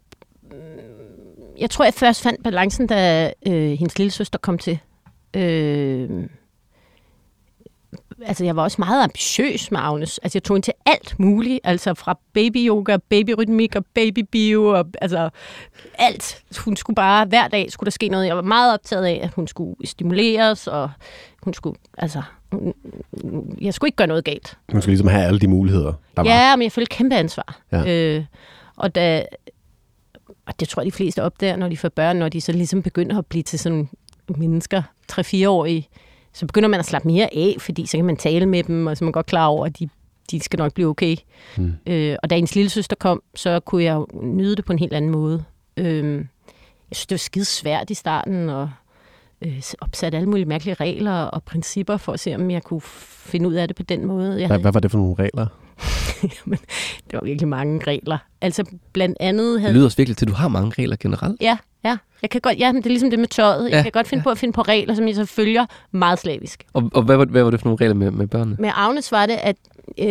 [1.60, 4.78] jeg tror, jeg først fandt balancen, da øh, hendes lille søster kom til.
[5.36, 6.10] Øh,
[8.26, 10.18] altså, jeg var også meget ambitiøs med Agnes.
[10.18, 11.60] Altså, jeg tog hende til alt muligt.
[11.64, 15.30] Altså, fra baby-yoga, babyrytmik og babybio, og altså,
[15.94, 16.42] alt.
[16.64, 18.26] Hun skulle bare, hver dag skulle der ske noget.
[18.26, 20.90] Jeg var meget optaget af, at hun skulle stimuleres, og
[21.42, 22.22] hun skulle, altså,
[23.60, 24.58] jeg skulle ikke gøre noget galt.
[24.72, 26.56] Hun skulle ligesom have alle de muligheder, der ja, var.
[26.56, 27.60] men jeg følte kæmpe ansvar.
[27.72, 28.16] Ja.
[28.16, 28.24] Øh,
[28.76, 29.24] og da,
[30.46, 32.82] og det tror jeg, de fleste opdager, når de får børn, når de så ligesom
[32.82, 33.88] begynder at blive til sådan
[34.28, 34.82] mennesker,
[35.12, 35.88] 3-4-årige,
[36.32, 38.96] så begynder man at slappe mere af, fordi så kan man tale med dem, og
[38.96, 39.88] så er man godt klar over, at de,
[40.30, 41.16] de skal nok blive okay.
[41.56, 41.72] Mm.
[41.86, 44.92] Øh, og da ens lille søster kom, så kunne jeg nyde det på en helt
[44.92, 45.44] anden måde.
[45.76, 46.14] Øh,
[46.90, 48.70] jeg synes, det var skide svært i starten, og
[49.42, 53.48] øh, opsat alle mulige mærkelige regler og principper, for at se, om jeg kunne finde
[53.48, 54.40] ud af det på den måde.
[54.40, 55.46] Jeg hvad, hvad var det for nogle regler?
[56.46, 56.58] Jamen,
[57.04, 58.18] det var virkelig mange regler.
[58.40, 59.52] Altså blandt andet...
[59.54, 59.74] Det Havde...
[59.74, 61.42] lyder også virkelig til, at du har mange regler generelt.
[61.42, 61.96] Ja, ja.
[62.22, 63.64] Jeg kan godt, ja, men det er ligesom det med tøjet.
[63.64, 66.18] Jeg Ja, kan godt finde på at finde på regler, som jeg så følger meget
[66.18, 66.64] slavisk.
[66.72, 68.56] Og, og hvad, var, hvad var det for nogle regler med, med børnene?
[68.58, 69.56] Med Agnes var det, at
[69.98, 70.06] øh,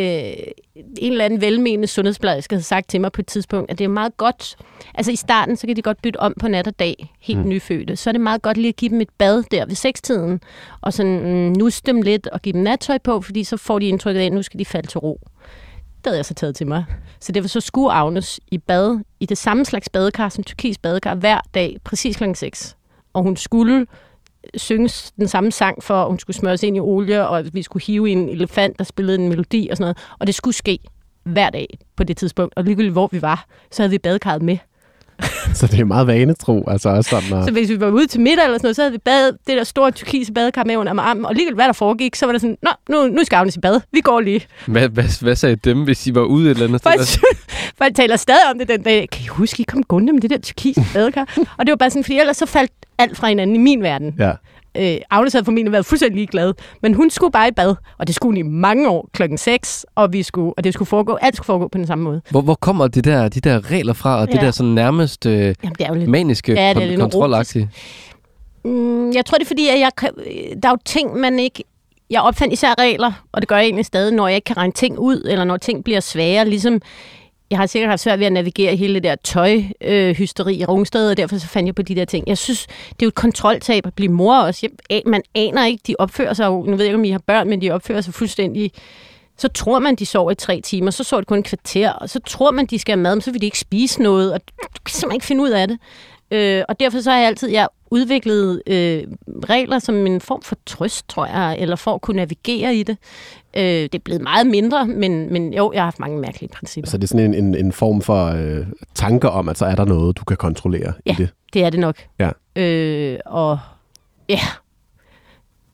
[0.98, 3.90] en eller anden velmenende sundhedsplejerske havde sagt til mig på et tidspunkt, at det er
[3.90, 4.58] meget godt,
[4.96, 7.50] altså i starten, så kan de godt bytte om på nat og dag, helt mm.
[7.50, 7.96] nyfødte.
[7.96, 10.42] Så er det meget godt lige at give dem et bad der ved sekstiden,
[10.82, 13.88] og sådan mm, nusse dem lidt og give dem nattøj på, fordi så får de
[13.88, 15.20] indtrykket af, at nu skal de falde til ro.
[16.04, 16.86] Det havde jeg så taget til mig.
[17.20, 20.78] Så det var så skulle Agnes i bad, i det samme slags badekar som Tyrkiets
[20.78, 22.24] badekar, hver dag, præcis kl.
[22.34, 22.78] 6.
[23.14, 23.86] Og hun skulle
[24.58, 27.84] synge den samme sang for, at hun skulle smøres ind i olie, og vi skulle
[27.84, 29.98] hive en elefant, der spillede en melodi og sådan noget.
[30.20, 30.80] Og det skulle ske
[31.24, 32.54] hver dag på det tidspunkt.
[32.58, 34.58] Og ligegyldigt hvor vi var, så havde vi badekarret med.
[35.54, 37.46] Så det er meget vanetro, altså også sådan, at...
[37.46, 39.58] Så hvis vi var ude til middag eller sådan noget, så havde vi bad, det
[39.58, 42.42] der store tyrkiske badekar med under armen, og ligegyldigt hvad der foregik, så var det
[42.42, 44.42] sådan, Nå, nu, nu skal Agnes i bad, vi går lige.
[44.66, 46.92] Hvad, hvad, hvad sagde dem, hvis I var ude et eller andet sted?
[46.92, 47.38] Folk,
[47.78, 49.10] folk taler stadig om det den dag.
[49.12, 51.38] Kan I huske, I kom gående med det der tyrkiske badekar?
[51.58, 54.16] og det var bare sådan, fordi ellers så faldt alt fra hinanden i min verden.
[54.20, 54.32] Ja.
[54.78, 58.16] Øh, Agnes havde formentlig været fuldstændig ligeglad, men hun skulle bare i bad, og det
[58.16, 61.36] skulle hun i mange år klokken 6, og, vi skulle, og det skulle foregå, alt
[61.36, 62.22] skulle foregå på den samme måde.
[62.30, 64.34] Hvor, hvor kommer de der, de der regler fra, og ja.
[64.34, 66.10] det der sådan nærmest øh, Jamen, det er jo lidt...
[66.10, 67.70] maniske, Ja, det er lidt kontrolagtige?
[68.66, 69.92] Mm, jeg tror, det er fordi, at jeg,
[70.64, 71.64] der er jo ting, man ikke...
[72.10, 74.74] Jeg opfandt især regler, og det gør jeg egentlig stadig, når jeg ikke kan regne
[74.74, 76.50] ting ud, eller når ting bliver svære.
[76.50, 76.82] Ligesom
[77.52, 80.66] jeg har sikkert haft svært ved at navigere hele det der tøjhysteri øh, hysteri i
[80.66, 82.28] Rungsted, og derfor så fandt jeg på de der ting.
[82.28, 84.68] Jeg synes, det er jo et kontroltab at blive mor også.
[84.90, 87.22] Jeg, man aner ikke, de opfører sig jo, nu ved jeg ikke, om I har
[87.28, 88.72] børn, men de opfører sig fuldstændig
[89.40, 92.10] så tror man, de sover i tre timer, så sover de kun et kvarter, og
[92.10, 94.42] så tror man, de skal have mad, men så vil de ikke spise noget, og
[94.48, 95.80] du kan simpelthen ikke finde ud af det.
[96.32, 99.04] Øh, og derfor så har jeg altid jeg har udviklet øh,
[99.50, 102.98] regler som en form for trøst, tror jeg, eller for at kunne navigere i det.
[103.58, 106.90] Øh, det er blevet meget mindre, men, men jo, jeg har haft mange mærkelige principper.
[106.90, 109.76] Så det er sådan en, en, en form for øh, tanker om, at så er
[109.76, 111.12] der noget, du kan kontrollere Ja.
[111.12, 111.30] i det.
[111.54, 111.96] Det er det nok.
[112.20, 112.30] Ja.
[112.62, 113.60] Øh, og
[114.30, 114.40] ja,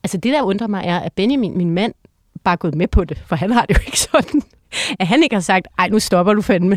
[0.04, 1.94] altså det der undrer mig er, at Benjamin, min mand,
[2.46, 4.42] bare gået med på det, for han har det jo ikke sådan,
[5.00, 6.70] at han ikke har sagt, ej, nu stopper du fandme.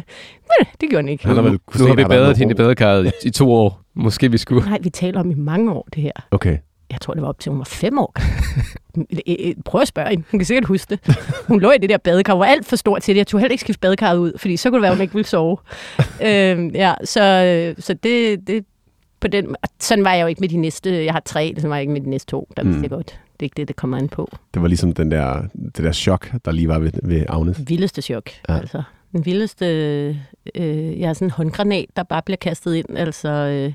[0.59, 1.27] Men det gjorde han ikke.
[1.27, 3.81] Han har vel Nu, har vi badet hende i badekarret i, i to år.
[3.95, 4.69] Måske vi skulle.
[4.69, 6.13] Nej, vi taler om i mange år, det her.
[6.31, 6.59] Okay.
[6.91, 8.15] Jeg tror, det var op til, hun var fem år.
[8.99, 10.25] Øh, øh, Prøv at spørge hende.
[10.31, 11.17] Hun kan sikkert huske det.
[11.49, 12.33] Hun lå i det der badekar.
[12.33, 13.19] Hun var alt for stor til det.
[13.19, 15.27] Jeg tog heller ikke skifte badekarret ud, fordi så kunne det være, hun ikke ville
[15.27, 15.57] sove.
[16.23, 18.65] øhm, ja, så, øh, så det, det
[19.21, 21.05] på den, sådan var jeg jo ikke med de næste.
[21.05, 22.49] Jeg har tre, sådan var jeg ikke med de næste to.
[22.57, 22.83] Der vidste Mm.
[22.83, 23.21] jeg godt.
[23.41, 24.29] Det er ikke det, det kommer an på.
[24.55, 25.43] Det var ligesom den der,
[25.77, 27.61] det der chok, der lige var ved, ved Agnes.
[27.67, 28.55] Vildeste chok, Ja.
[28.55, 28.61] ja.
[28.61, 28.83] altså.
[29.13, 29.67] Den vildeste,
[30.55, 32.99] øh, jeg er sådan en håndgranat, der bare bliver kastet ind.
[32.99, 33.73] Altså, øh,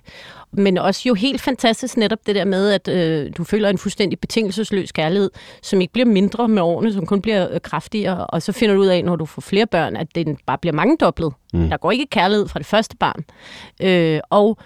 [0.52, 4.20] men også jo helt fantastisk netop det der med, at øh, du føler en fuldstændig
[4.20, 5.30] betingelsesløs kærlighed,
[5.64, 8.28] som ikke bliver mindre med årene, som kun bliver øh, kraftigere.
[8.28, 10.74] Og så finder du ud af, når du får flere børn, at den bare bliver
[10.74, 11.34] mangedoblet.
[11.54, 11.70] Mm.
[11.70, 13.24] Der går ikke kærlighed fra det første barn.
[13.82, 14.58] Øh, og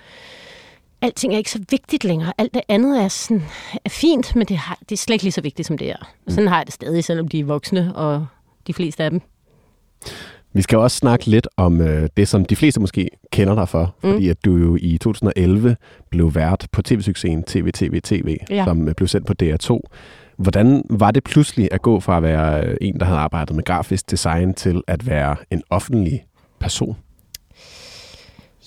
[1.02, 2.34] alting er ikke så vigtigt længere.
[2.38, 3.43] Alt det andet er, sådan,
[3.86, 6.10] er fint, men det, har, det er slet ikke lige så vigtigt, som det er.
[6.26, 6.32] Mm.
[6.32, 8.26] Sådan har jeg det stadig, selvom de er voksne, og
[8.68, 9.22] de fleste af dem.
[10.54, 13.95] Vi skal også snakke lidt om øh, det, som de fleste måske kender dig for,
[14.04, 14.12] mm.
[14.12, 15.76] Fordi at du jo i 2011
[16.10, 18.64] blev vært på tv-succesen TV, TV, TV, Ja.
[18.66, 19.80] som øh, blev sendt på DR2.
[20.38, 23.64] Hvordan var det pludselig at gå fra at være øh, en, der havde arbejdet med
[23.64, 26.24] grafisk design, til at være en offentlig
[26.60, 26.98] person?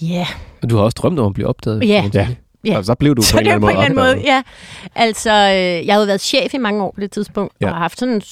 [0.03, 0.26] Ja, yeah.
[0.62, 1.88] Og du har også drømt om at blive opdaget.
[1.88, 2.03] Ja.
[2.03, 2.38] man sige.
[2.64, 2.76] Ja.
[2.78, 4.12] Og så blev du så på en det eller er anden på en måde eller
[4.12, 4.42] anden måde, ja.
[4.94, 7.66] Altså, øh, jeg havde været chef i mange år på det tidspunkt, Ja.
[7.66, 7.70] ja.
[7.70, 8.22] og har haft sådan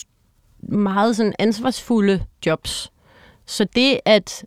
[0.62, 2.92] meget sådan ansvarsfulde jobs.
[3.46, 4.44] Så det at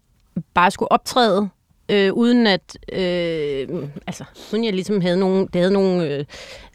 [0.54, 1.50] bare skulle optræde,
[1.90, 3.68] øh, uden at, øh,
[4.08, 6.26] altså, uden jeg ligesom havde nogle, det havde nogle øh,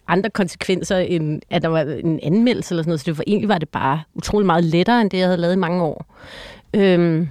[0.09, 3.49] andre konsekvenser, end at der var en anmeldelse eller sådan noget, så det var, egentlig
[3.49, 6.07] var det bare utrolig meget lettere, end det, jeg havde lavet i mange år.
[6.75, 7.29] Øhm,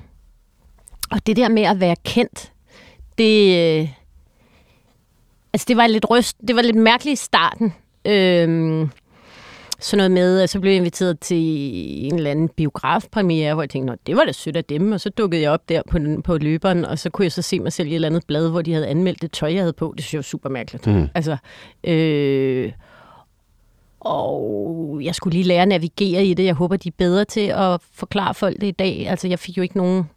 [1.11, 2.51] og det der med at være kendt,
[3.18, 3.89] det, øh,
[5.53, 7.74] altså det var lidt ryst, det var lidt mærkeligt i starten.
[8.05, 8.89] Øhm,
[9.80, 11.38] sådan noget med, at så blev jeg inviteret til
[12.05, 15.01] en eller anden biografpremiere, hvor jeg tænkte, Nå, det var da sødt af dem, og
[15.01, 17.74] så dukkede jeg op der på, på løberen, og så kunne jeg så se mig
[17.74, 19.93] selv i et eller andet blad, hvor de havde anmeldt det tøj, jeg havde på.
[19.97, 20.88] Det synes jeg var super mærkeligt.
[20.88, 21.07] Mm.
[21.16, 21.38] Altså,
[21.84, 22.72] øh,
[23.99, 26.45] og jeg skulle lige lære at navigere i det.
[26.45, 29.07] Jeg håber, de er bedre til at forklare folk det i dag.
[29.09, 30.09] Altså, jeg fik jo ikke nogen...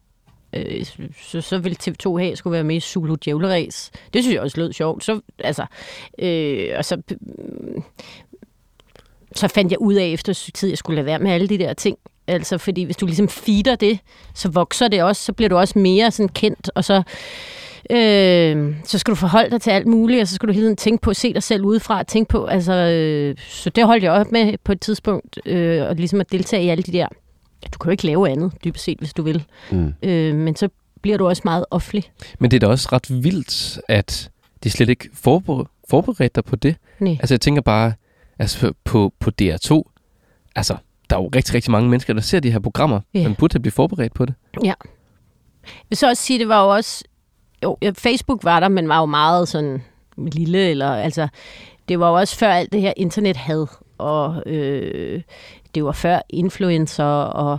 [0.67, 0.87] Øh,
[1.23, 3.91] så, så ville TV2 have, skulle være med i Zulu Djævleræs.
[4.13, 5.05] Det synes jeg også lød sjovt.
[5.05, 5.67] Så, altså,
[6.19, 7.83] øh, og så, øh,
[9.35, 11.49] så fandt jeg ud af efter et tid, at jeg skulle lade være med alle
[11.49, 11.99] de der ting.
[12.27, 13.99] Altså, fordi hvis du ligesom feeder det,
[14.35, 17.03] så vokser det også, så bliver du også mere sådan kendt, og så,
[17.91, 20.77] øh, så skal du forholde dig til alt muligt, og så skal du hele tiden
[20.77, 24.13] tænke på at se dig selv udefra, tænke på, altså, øh, så det holdt jeg
[24.13, 27.09] op med på et tidspunkt, øh, og ligesom at deltage i alle de der
[27.75, 29.45] du kan jo ikke lave andet, dybest set, hvis du vil.
[29.71, 29.95] Mm.
[30.03, 30.69] Øh, men så
[31.03, 32.13] bliver du også meget offentlig.
[32.39, 34.31] Men det er da også ret vildt, at
[34.65, 36.77] de slet ikke forbered, forberedte dig på det.
[36.99, 37.13] Nej.
[37.21, 37.93] Altså jeg tænker bare,
[38.39, 39.83] altså på, på DR2,
[40.57, 40.77] altså
[41.11, 43.01] der er jo rigtig, rigtig mange mennesker, der ser de her programmer.
[43.15, 43.23] Ja.
[43.23, 44.35] Man burde have blive forberedt på det.
[44.65, 44.75] Ja.
[45.65, 47.05] Jeg vil så også sige, det var jo også...
[47.63, 49.83] Jo, Facebook var der, men var jo meget sådan
[50.17, 51.29] lille, eller altså...
[51.89, 53.67] Det var jo også før alt det her internet had,
[53.99, 55.23] og øh,
[55.75, 57.59] det var før influencer og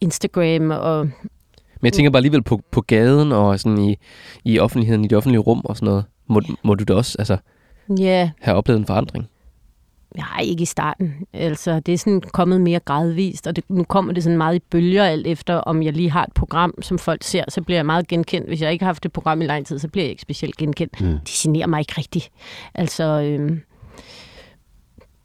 [0.00, 3.96] Instagram og Men jeg tænker bare alligevel på, på gaden og sådan i,
[4.44, 6.04] i offentligheden, i det offentlige rum og sådan noget.
[6.26, 7.36] Må, må du da også altså,
[7.98, 9.28] ja, have oplevet en forandring?
[10.16, 11.14] Nej, ikke i starten.
[11.32, 14.62] Altså, det er sådan kommet mere gradvist, og det, nu kommer det sådan meget i
[14.70, 17.86] bølger alt efter, om jeg lige har et program, som folk ser, så bliver jeg
[17.86, 18.48] meget genkendt.
[18.48, 20.56] Hvis jeg ikke har haft et program i lang tid, så bliver jeg ikke specielt
[20.56, 21.00] genkendt.
[21.00, 21.06] Mm.
[21.06, 22.30] De generer mig ikke rigtigt.
[22.74, 23.60] Altså, øhm,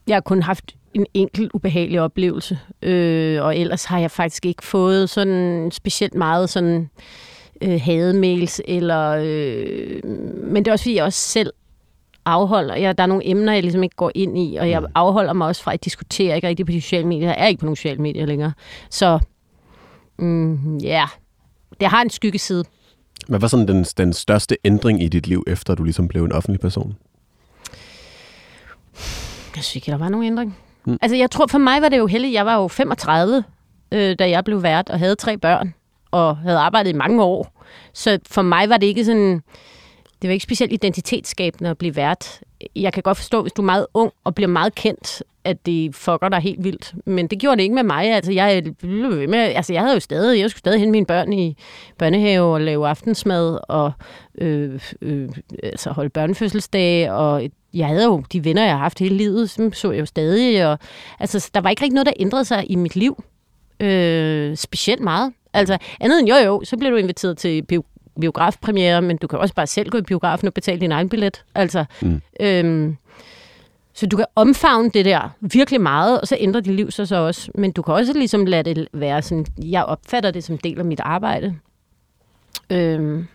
[0.08, 4.64] jeg har kun haft en enkelt ubehagelig oplevelse, øh, og ellers har jeg faktisk ikke
[4.64, 6.90] fået sådan specielt meget sådan
[7.62, 10.06] øh, hademails, eller, øh,
[10.44, 11.54] men det er også fordi, jeg også selv
[12.26, 12.76] afholder.
[12.76, 14.88] Jeg, der er nogle emner, jeg ligesom ikke går ind i, og jeg Mm.
[14.96, 17.28] afholder mig også fra at diskutere ikke rigtig på de sociale medier.
[17.28, 18.54] Jeg er ikke på nogle sociale medier længere.
[18.90, 19.20] Så
[20.20, 21.08] mm, ja, yeah.
[21.80, 22.64] det har en skyggeside.
[23.28, 26.32] Hvad var sådan den, den største ændring i dit liv, efter du ligesom blev en
[26.32, 26.96] offentlig person?
[29.56, 30.58] Jeg synes ikke, der var nogen ændring.
[30.86, 30.98] Mm.
[31.02, 32.34] Altså, jeg tror, for mig var det jo heldigt.
[32.34, 33.44] Jeg var jo 35,
[33.92, 35.74] øh, da jeg blev vært, og havde tre børn,
[36.12, 37.64] og havde arbejdet i mange år.
[37.94, 39.42] Så for mig var det ikke sådan...
[40.22, 42.40] Det var ikke specielt identitetsskabende at blive vært.
[42.76, 45.96] Jeg kan godt forstå, hvis du er meget ung og bliver meget kendt, at det
[45.96, 46.94] fucker dig helt vildt.
[47.06, 48.14] Men det gjorde det ikke med mig.
[48.14, 51.34] Altså, jeg, blev med, altså, jeg havde jo stadig, jeg skulle stadig hente mine børn
[51.34, 51.58] i
[51.98, 53.92] børnehave og lave aftensmad og
[54.38, 55.30] øh, øh,
[55.64, 57.14] altså holde børnefødselsdage.
[57.14, 60.06] Og jeg havde jo de venner, jeg har haft hele livet, som så jeg jo
[60.06, 60.68] stadig.
[60.68, 60.80] Og,
[61.20, 63.24] altså, der var ikke rigtig noget, der ændrede sig i mit liv.
[63.80, 65.34] Øh, specielt meget.
[65.54, 67.84] Altså, andet end jo jo, så bliver du inviteret til bio
[68.20, 71.44] biografpremiere, men du kan også bare selv gå i biografen og betale din egen billet.
[71.56, 72.22] Altså, mm.
[72.40, 72.98] øhm,
[73.96, 77.16] så du kan omfavne det der virkelig meget, og så ændrer dit liv sig så
[77.16, 77.52] også.
[77.56, 80.86] Men du kan også ligesom lade det være sådan, jeg opfatter det som del af
[80.86, 81.56] mit arbejde.
[82.70, 83.28] Øhm,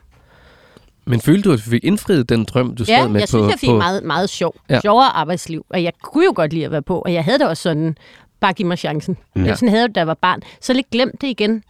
[1.04, 3.36] Men følte du, at du fik indfriet den drøm, du ja, sad med jeg på?
[3.36, 3.76] synes, jeg fik på...
[3.76, 4.54] meget, meget sjov.
[4.68, 4.74] Ja.
[4.74, 4.80] Ja.
[4.80, 5.66] Sjovere arbejdsliv.
[5.70, 7.96] Og jeg kunne jo godt lide at være på, og jeg havde det også sådan,
[8.40, 9.16] bare giv mig chancen.
[9.36, 9.40] Ja.
[9.40, 9.54] Ja.
[9.54, 10.42] Sådan havde jeg det, da jeg var barn.
[10.60, 11.62] Så lidt glemt det igen.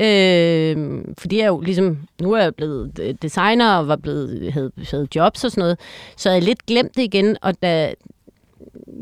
[0.00, 4.72] Øh, fordi jeg jo ligesom, nu er jeg blevet øh, designer og var blevet, havde,
[4.90, 5.78] havde jobs og sådan noget,
[6.16, 7.94] så jeg lidt glemt det igen, og da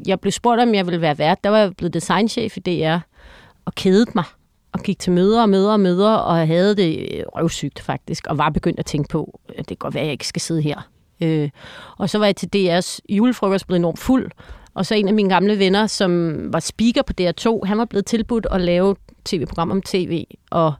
[0.06, 2.98] jeg blev spurgt, om jeg ville være vært, der var jeg blevet designchef i DR,
[3.64, 4.24] og kedede mig,
[4.72, 8.38] og gik til møder og møder og møder, og havde det øh, røvsygt faktisk, og
[8.38, 10.62] var begyndt at tænke på, at det kan godt være, at jeg ikke skal sidde
[10.62, 10.88] her.
[11.20, 11.50] Øh,
[11.98, 14.30] og så var jeg til DR's julefrokost blevet enormt fuld,
[14.74, 18.06] og så en af mine gamle venner, som var speaker på DR2, han var blevet
[18.06, 20.74] tilbudt at lave tv-program om tv, og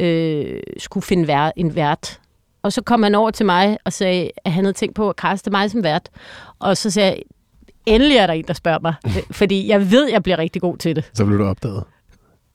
[0.00, 2.20] øh, skulle finde vær- en vært.
[2.62, 5.16] Og så kom han over til mig og sagde, at han havde tænkt på at
[5.16, 6.08] kaste mig som vært.
[6.58, 7.22] Og så sagde jeg,
[7.86, 8.94] endelig er der en, der spørger mig,
[9.40, 11.10] fordi jeg ved, jeg bliver rigtig god til det.
[11.14, 11.84] Så blev du opdaget.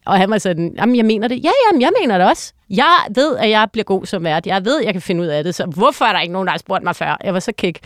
[0.05, 1.43] Og han var sådan, jamen jeg mener det.
[1.43, 2.53] Ja, jamen jeg mener det også.
[2.69, 4.47] Jeg ved, at jeg bliver god som vært.
[4.47, 5.55] Jeg ved, jeg kan finde ud af det.
[5.55, 7.17] Så hvorfor er der ikke nogen, der har spurgt mig før?
[7.23, 7.79] Jeg var så kæk.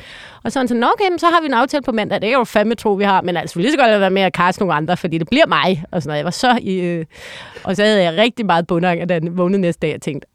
[0.43, 2.21] Og så han sådan, "Nå, okay, så har vi en aftale på mandag.
[2.21, 3.21] Det jeg jo fandme tro, vi har.
[3.21, 5.47] Men altså, vi lige så godt være med at kaste nogle andre, fordi det bliver
[5.47, 5.83] mig.
[5.91, 6.17] Og sådan noget.
[6.17, 6.75] Jeg var så i...
[6.79, 7.05] Øh...
[7.63, 10.27] Og så havde jeg rigtig meget bundang, da jeg vågnede næste dag og tænkte,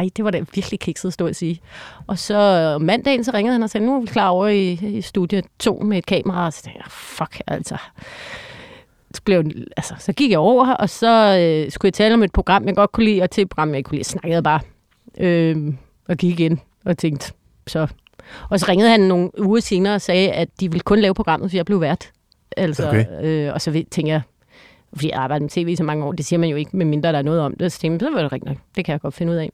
[0.00, 1.60] ej, det var da virkelig kikset at stå og sige.
[2.06, 4.72] Og så øh, mandagen, så ringede han og sagde, nu er vi klar over i,
[4.72, 6.46] i studie 2 med et kamera.
[6.46, 7.76] Og så tænkte jeg, fuck, altså
[9.14, 9.44] så, blev,
[9.76, 12.74] altså, så gik jeg over, og så øh, skulle jeg tale om et program, jeg
[12.74, 14.08] godt kunne lide, og til et program, jeg ikke kunne lide.
[14.08, 14.60] Snakkede bare
[15.18, 15.74] øh,
[16.08, 17.32] og gik ind og tænkte,
[17.66, 17.86] så...
[18.48, 21.50] Og så ringede han nogle uger senere og sagde, at de ville kun lave programmet,
[21.50, 22.10] hvis jeg blev vært.
[22.56, 23.04] Altså, Okay.
[23.22, 24.22] øh, og så tænkte jeg,
[24.92, 26.76] fordi jeg har arbejdet med tv i så mange år, det siger man jo ikke,
[26.76, 27.72] medmindre der er noget om det.
[27.72, 28.58] Så tænkte jeg, så var det rigtigt nok.
[28.76, 29.50] Det kan jeg godt finde ud af.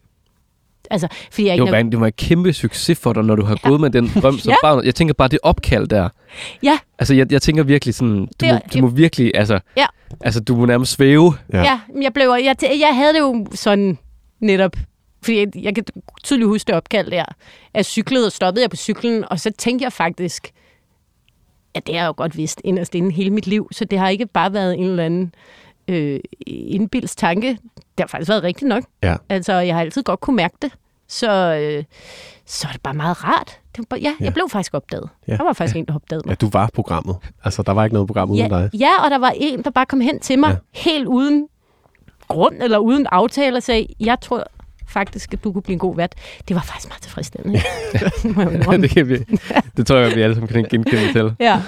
[0.91, 1.73] Altså, fordi jeg Det ikke...
[1.73, 3.69] var, en- det var en kæmpe succes for dig, når du har ja.
[3.69, 4.57] gået med den drøm som Ja.
[4.63, 4.85] barn.
[4.85, 6.09] Jeg tænker bare, det opkald der.
[6.63, 9.87] Ja, Altså, jeg, jeg tænker virkelig sådan, du, Det må, du må virkelig, altså, Ja.
[10.21, 11.35] altså, du må nærmest svæve.
[11.53, 11.59] Ja.
[11.63, 13.99] Ja, jeg, blev, jeg, jeg havde det jo sådan
[14.41, 14.77] netop,
[15.23, 15.85] fordi jeg, jeg kan
[16.25, 17.25] tydeligt huske det opkald der.
[17.75, 20.51] Jeg cyklede og stoppede jeg på cyklen, og så tænkte jeg faktisk,
[21.75, 24.09] at det har jeg jo godt vidst inderst inde hele mit liv, så det har
[24.09, 25.35] ikke bare været en eller anden
[25.89, 27.49] øh, indbilds tanke.
[27.77, 28.85] Det har faktisk været rigtigt nok.
[29.03, 29.17] Ja.
[29.29, 30.73] Altså, jeg har altid godt kunne mærke det.
[31.09, 31.85] Så, øh,
[32.47, 33.47] så er det bare meget rart.
[33.47, 34.25] Det var bare, ja, Ja.
[34.25, 35.09] jeg blev faktisk opdaget.
[35.29, 35.37] Ja.
[35.37, 36.31] Der var faktisk en, der opdagede mig.
[36.31, 37.17] Ja, du var programmet.
[37.45, 38.71] Altså, der var ikke noget program uden Ja, dig.
[38.81, 40.53] ja, og der var en, der bare kom hen til mig, Ja.
[40.55, 40.81] ja.
[40.91, 41.49] helt uden
[42.29, 44.45] grund eller uden aftale, og sagde, jeg tror
[44.89, 46.15] faktisk, at du kunne blive en god vært.
[46.49, 47.61] Det var faktisk meget tilfredsstillende.
[48.25, 48.83] Indrømme.
[48.83, 49.19] det, kan vi,
[49.77, 51.35] det tror jeg, vi alle sammen kan genkende til.
[51.41, 51.63] ja.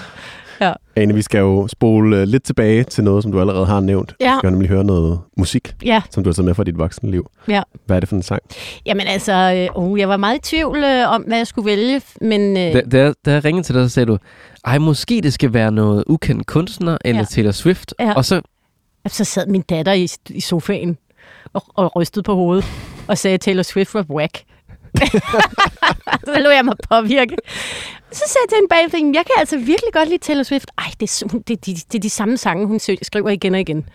[0.60, 0.72] Ja.
[0.96, 4.14] Ane, vi skal jo spole lidt tilbage til noget, som du allerede har nævnt.
[4.20, 4.34] Ja.
[4.34, 7.30] Vi skal nemlig høre noget musik, Ja, som du har taget med fra dit voksenliv.
[7.48, 7.62] ja.
[7.86, 8.42] Hvad er det for en sang?
[8.86, 12.02] Jamen altså, øh, oh, jeg var meget i tvivl øh, om, hvad jeg skulle vælge,
[12.20, 12.56] men...
[12.56, 14.18] Øh, Da, da, da jeg ringede til dig, så sagde du,
[14.64, 17.24] ej, måske det skal være noget ukendt kunstner, eller Ja.
[17.24, 17.94] Taylor Swift.
[18.00, 18.12] Ja.
[18.14, 18.40] Og så,
[19.08, 20.98] så sad min datter i, i sofaen
[21.52, 22.64] og, og rystede på hovedet
[23.08, 24.42] og sagde, at Taylor Swift var whack.
[26.26, 27.36] så lå jeg mig påvirke.
[28.12, 30.70] Så sagde jeg til hende bagefter, jeg kan altså virkelig godt lide Taylor Swift.
[30.78, 33.60] Ej, det er, det, er de, det er de samme sange, hun skriver igen og
[33.60, 33.88] igen.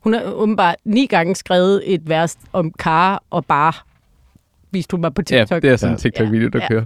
[0.00, 3.84] Hun har åbenbart ni gange skrevet et vers om kar og bar.
[4.70, 5.62] Viste hun mig på ja, TikTok.
[5.62, 6.02] det er sådan en Ja.
[6.02, 6.68] TikTok-video, der Ja.
[6.68, 6.84] kører.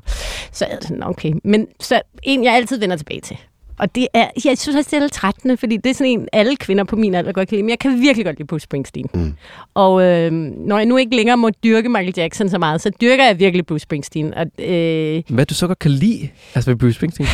[0.53, 1.33] Så jeg sådan, okay.
[1.45, 3.37] Men så en, jeg altid vender tilbage til.
[3.83, 6.29] Og det er, jeg synes også, det er lidt trættende, fordi det er sådan en,
[6.33, 7.63] alle kvinder på min alder godt kan lide.
[7.63, 9.07] Men jeg kan virkelig godt lide Bruce Springsteen.
[9.15, 9.35] Mm.
[9.75, 13.25] Og øh, når jeg nu ikke længere må dyrke Michael Jackson så meget, så dyrker
[13.25, 14.35] jeg virkelig Bruce Springsteen.
[14.35, 17.27] Og, øh, Hvad du så godt kan lide, altså ved Bruce Springsteen?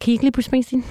[0.00, 0.84] kan I ikke lide Bruce Springsteen?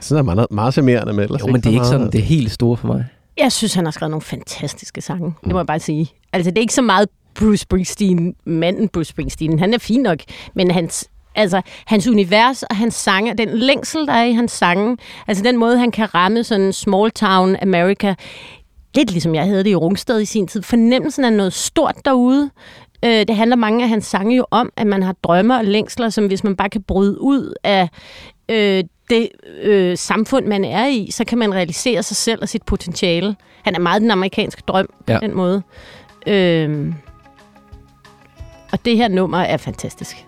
[0.00, 1.24] Det er meget, meget charmerende med.
[1.24, 3.04] ellers Jo, men det er ikke så sådan det er helt store for mig.
[3.36, 5.34] Jeg synes, han har skrevet nogle fantastiske sange.
[5.44, 6.08] Det må jeg bare sige.
[6.32, 9.58] Altså, det er ikke så meget Bruce Springsteen, manden Bruce Springsteen.
[9.58, 10.18] Han er fin nok,
[10.54, 14.96] men hans, altså, hans univers og hans sange, den længsel, der er i hans sange,
[15.28, 18.14] altså den måde, han kan ramme sådan small town America,
[18.94, 20.62] lidt ligesom jeg havde det i Rungsted i sin tid.
[20.62, 22.50] Fornemmelsen af noget stort derude.
[23.04, 26.08] Øh, det handler mange af hans sange jo om, at man har drømme og længsler,
[26.08, 27.88] som hvis man bare kan bryde ud af
[28.48, 29.28] øh, det
[29.62, 33.36] øh, samfund, man er i, så kan man realisere sig selv og sit potentiale.
[33.64, 35.18] Han er meget den amerikanske drøm på Ja.
[35.18, 35.62] den måde.
[36.26, 36.92] Øh,
[38.72, 40.26] og det her nummer er fantastisk.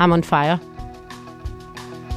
[0.00, 0.58] I'm on fire.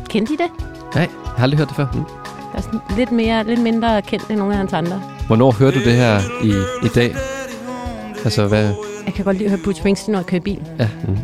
[0.09, 0.47] Kendte I det?
[0.95, 1.87] Nej, jeg har aldrig hørt det før.
[1.93, 1.99] Mm.
[1.99, 5.01] Det er sådan lidt, mere, lidt mindre kendt end nogle af hans andre.
[5.27, 6.49] Hvornår hører du det her i,
[6.85, 7.15] i dag?
[8.23, 8.73] Altså, hvad...
[9.05, 10.59] Jeg kan godt lide at høre Bruce Springsteen, når jeg kører bil.
[10.79, 10.89] Ja.
[11.07, 11.17] Mm.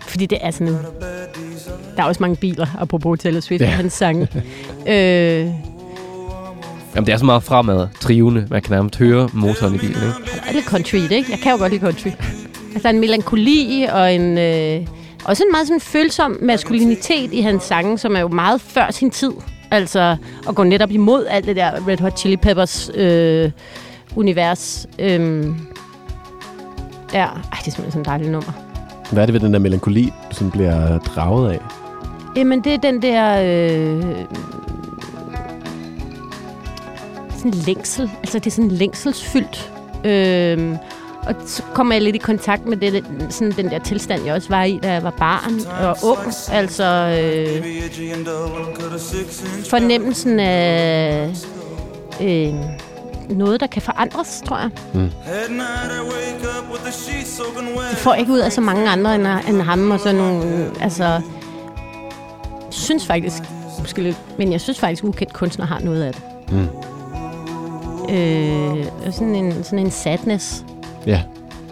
[0.00, 0.78] Fordi det er sådan en...
[1.96, 3.66] Der er også mange biler, apropos Taylor Swift Ja.
[3.66, 4.28] og hans sange.
[4.88, 5.50] øh,
[6.94, 8.46] Jamen, det er så meget fremad, trivende.
[8.50, 10.06] Man kan nærmest høre motoren i bilen, ikke?
[10.34, 11.30] der er lidt country i det, ikke?
[11.30, 12.06] Jeg kan jo godt lide country.
[12.06, 14.38] Altså, der er en melankoli og en...
[14.38, 14.86] Øh,
[15.24, 19.10] også en meget sådan følsom maskulinitet i hans sange, som er jo meget før sin
[19.10, 19.32] tid.
[19.70, 20.16] Altså,
[20.48, 23.50] at gå netop imod alt det der Red Hot Chili Peppers øh,
[24.16, 24.86] univers.
[24.98, 25.56] Øhm,
[27.12, 28.52] ja, ej, det er simpelthen sådan et dejligt nummer.
[29.12, 31.60] Hvad er det ved den der melankoli, du sådan bliver draget af?
[32.36, 33.40] Jamen, det er den der...
[33.42, 34.02] Øh,
[37.36, 38.10] sådan en længsel.
[38.18, 39.72] Altså, det er sådan længselsfyldt.
[40.04, 40.76] Øh,
[41.26, 44.48] og så kommer jeg lidt i kontakt med det, sådan den der tilstand, jeg også
[44.48, 46.32] var i, da jeg var barn og ung.
[46.52, 47.64] Altså, øh,
[49.70, 51.30] fornemmelsen af
[52.22, 52.54] øh,
[53.28, 54.70] noget, der kan forandres, tror jeg.
[57.90, 60.70] Det får jeg ikke ud af så mange andre end, end ham og sådan nogle...
[60.80, 61.20] Altså,
[62.70, 63.42] synes faktisk,
[63.78, 66.22] måske lidt, men jeg synes faktisk, ukendt kunstner har noget af det.
[66.52, 66.68] Mm.
[68.14, 70.64] Øh, sådan en, sådan en sadness,
[71.06, 71.22] Ja,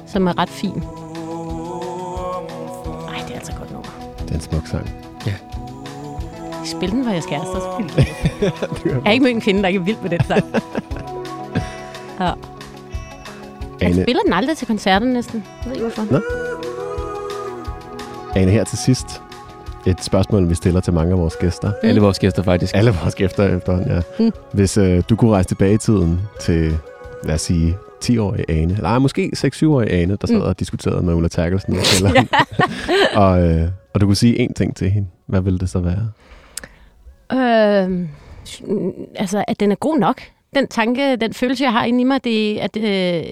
[0.07, 0.71] som er ret fin.
[0.71, 0.77] Ej,
[3.27, 3.89] det er altså et godt nummer.
[4.23, 4.91] det er en smuk sang.
[6.65, 7.77] Spil den for jeres kærester.
[7.79, 8.07] glade.
[8.85, 10.45] Jeg har ikke mødt en kvinde, der ikke er vild med den sang.
[12.21, 12.25] Ja.
[12.25, 12.35] Jeg
[13.91, 15.45] Ane, spiller den aldrig til koncerten næsten.
[15.65, 16.13] Jeg ved ikke hvorfor.
[16.13, 16.21] Nå.
[18.41, 19.23] Ane, her til sidst.
[19.87, 21.73] Et spørgsmål, vi stiller til mange af vores gæster.
[21.83, 22.75] Alle vores gæster, faktisk.
[22.77, 24.01] Alle vores gæster efterhånden, ja.
[24.19, 24.33] Mm.
[24.53, 26.79] Hvis øh, du kunne rejse tilbage i tiden til,
[27.25, 30.43] lad os sige, 10-årige Ane, nej, måske 6-7-årige Ane, der sad Mm.
[30.43, 32.29] og diskuterede med Ulla Terkelsen kælderen.
[33.15, 35.09] og, øh, og du kunne sige én ting til hende.
[35.27, 36.09] Hvad ville det så være?
[37.33, 38.09] Øh,
[39.17, 40.21] altså, at den er god nok.
[40.55, 43.23] Den tanke, den følelse, jeg har inde i mig, det er, at øh,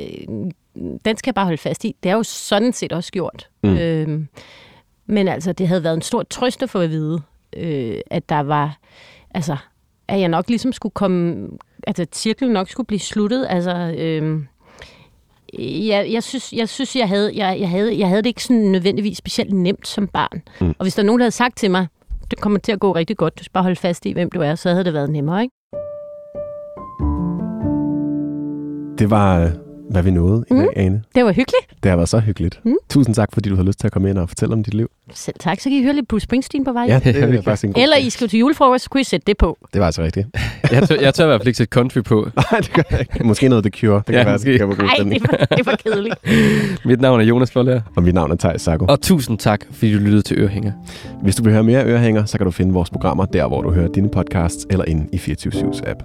[1.05, 1.97] den skal jeg bare holde fast i.
[2.03, 3.49] Det er jo sådan set også gjort.
[3.63, 3.77] Mm.
[3.77, 4.21] Øh,
[5.07, 7.21] men altså, det havde været en stor trøst at få at vide,
[7.57, 8.79] øh, at der var,
[9.35, 9.57] altså,
[10.09, 11.49] at jeg nok ligesom skulle komme,
[11.87, 13.47] altså, at cirklen nok skulle blive sluttet.
[13.51, 14.41] Altså, øh,
[15.59, 18.63] jeg, jeg, synes, jeg synes, jeg havde, jeg, jeg, havde, jeg havde det ikke sådan
[18.63, 20.43] nødvendigvis specielt nemt som barn.
[20.61, 20.69] Mm.
[20.79, 21.87] Og hvis der er nogen, der havde sagt til mig,
[22.31, 24.41] det kommer til at gå rigtig godt, du skal bare holde fast i, hvem du
[24.41, 25.55] er, så havde det været nemmere, ikke?
[28.99, 30.59] Det var, øh, hvad vi nåede i Mm.
[30.61, 31.03] dag, Ane.
[31.15, 31.83] Det var hyggeligt.
[31.83, 32.61] Det har været så hyggeligt.
[32.65, 32.77] Mm.
[32.91, 34.91] Tusind tak, fordi du har lyst til at komme ind og fortælle om dit liv.
[35.15, 36.85] Selv tak, så kan I høre lidt Bruce Springsteen på vej.
[36.89, 37.97] Ja, det Ja, er det faktisk en god Eller.
[37.97, 39.59] I skal til julefrokost, så kunne I sætte det på.
[39.73, 40.27] Det var altså rigtigt.
[40.73, 42.29] Jeg tør, jeg tør i hvert fald ikke sætte country på.
[42.53, 43.25] Nej, det gør jeg ikke.
[43.25, 43.97] Måske noget The Cure.
[43.97, 44.51] Det kan Ja, være, måske.
[44.53, 45.23] det kan være god Nej, stemning.
[45.23, 46.15] det var, det var kedeligt.
[46.87, 47.81] Mit navn er Jonas Forlager.
[47.97, 48.85] Og mit navn er Thijs Sacco.
[48.89, 50.73] Og tusind tak, fordi du lyttede til Ørehænger.
[51.23, 53.71] Hvis du vil høre mere Ørehænger, så kan du finde vores programmer der, hvor du
[53.71, 56.03] hører dine podcasts, eller inde i 24 app.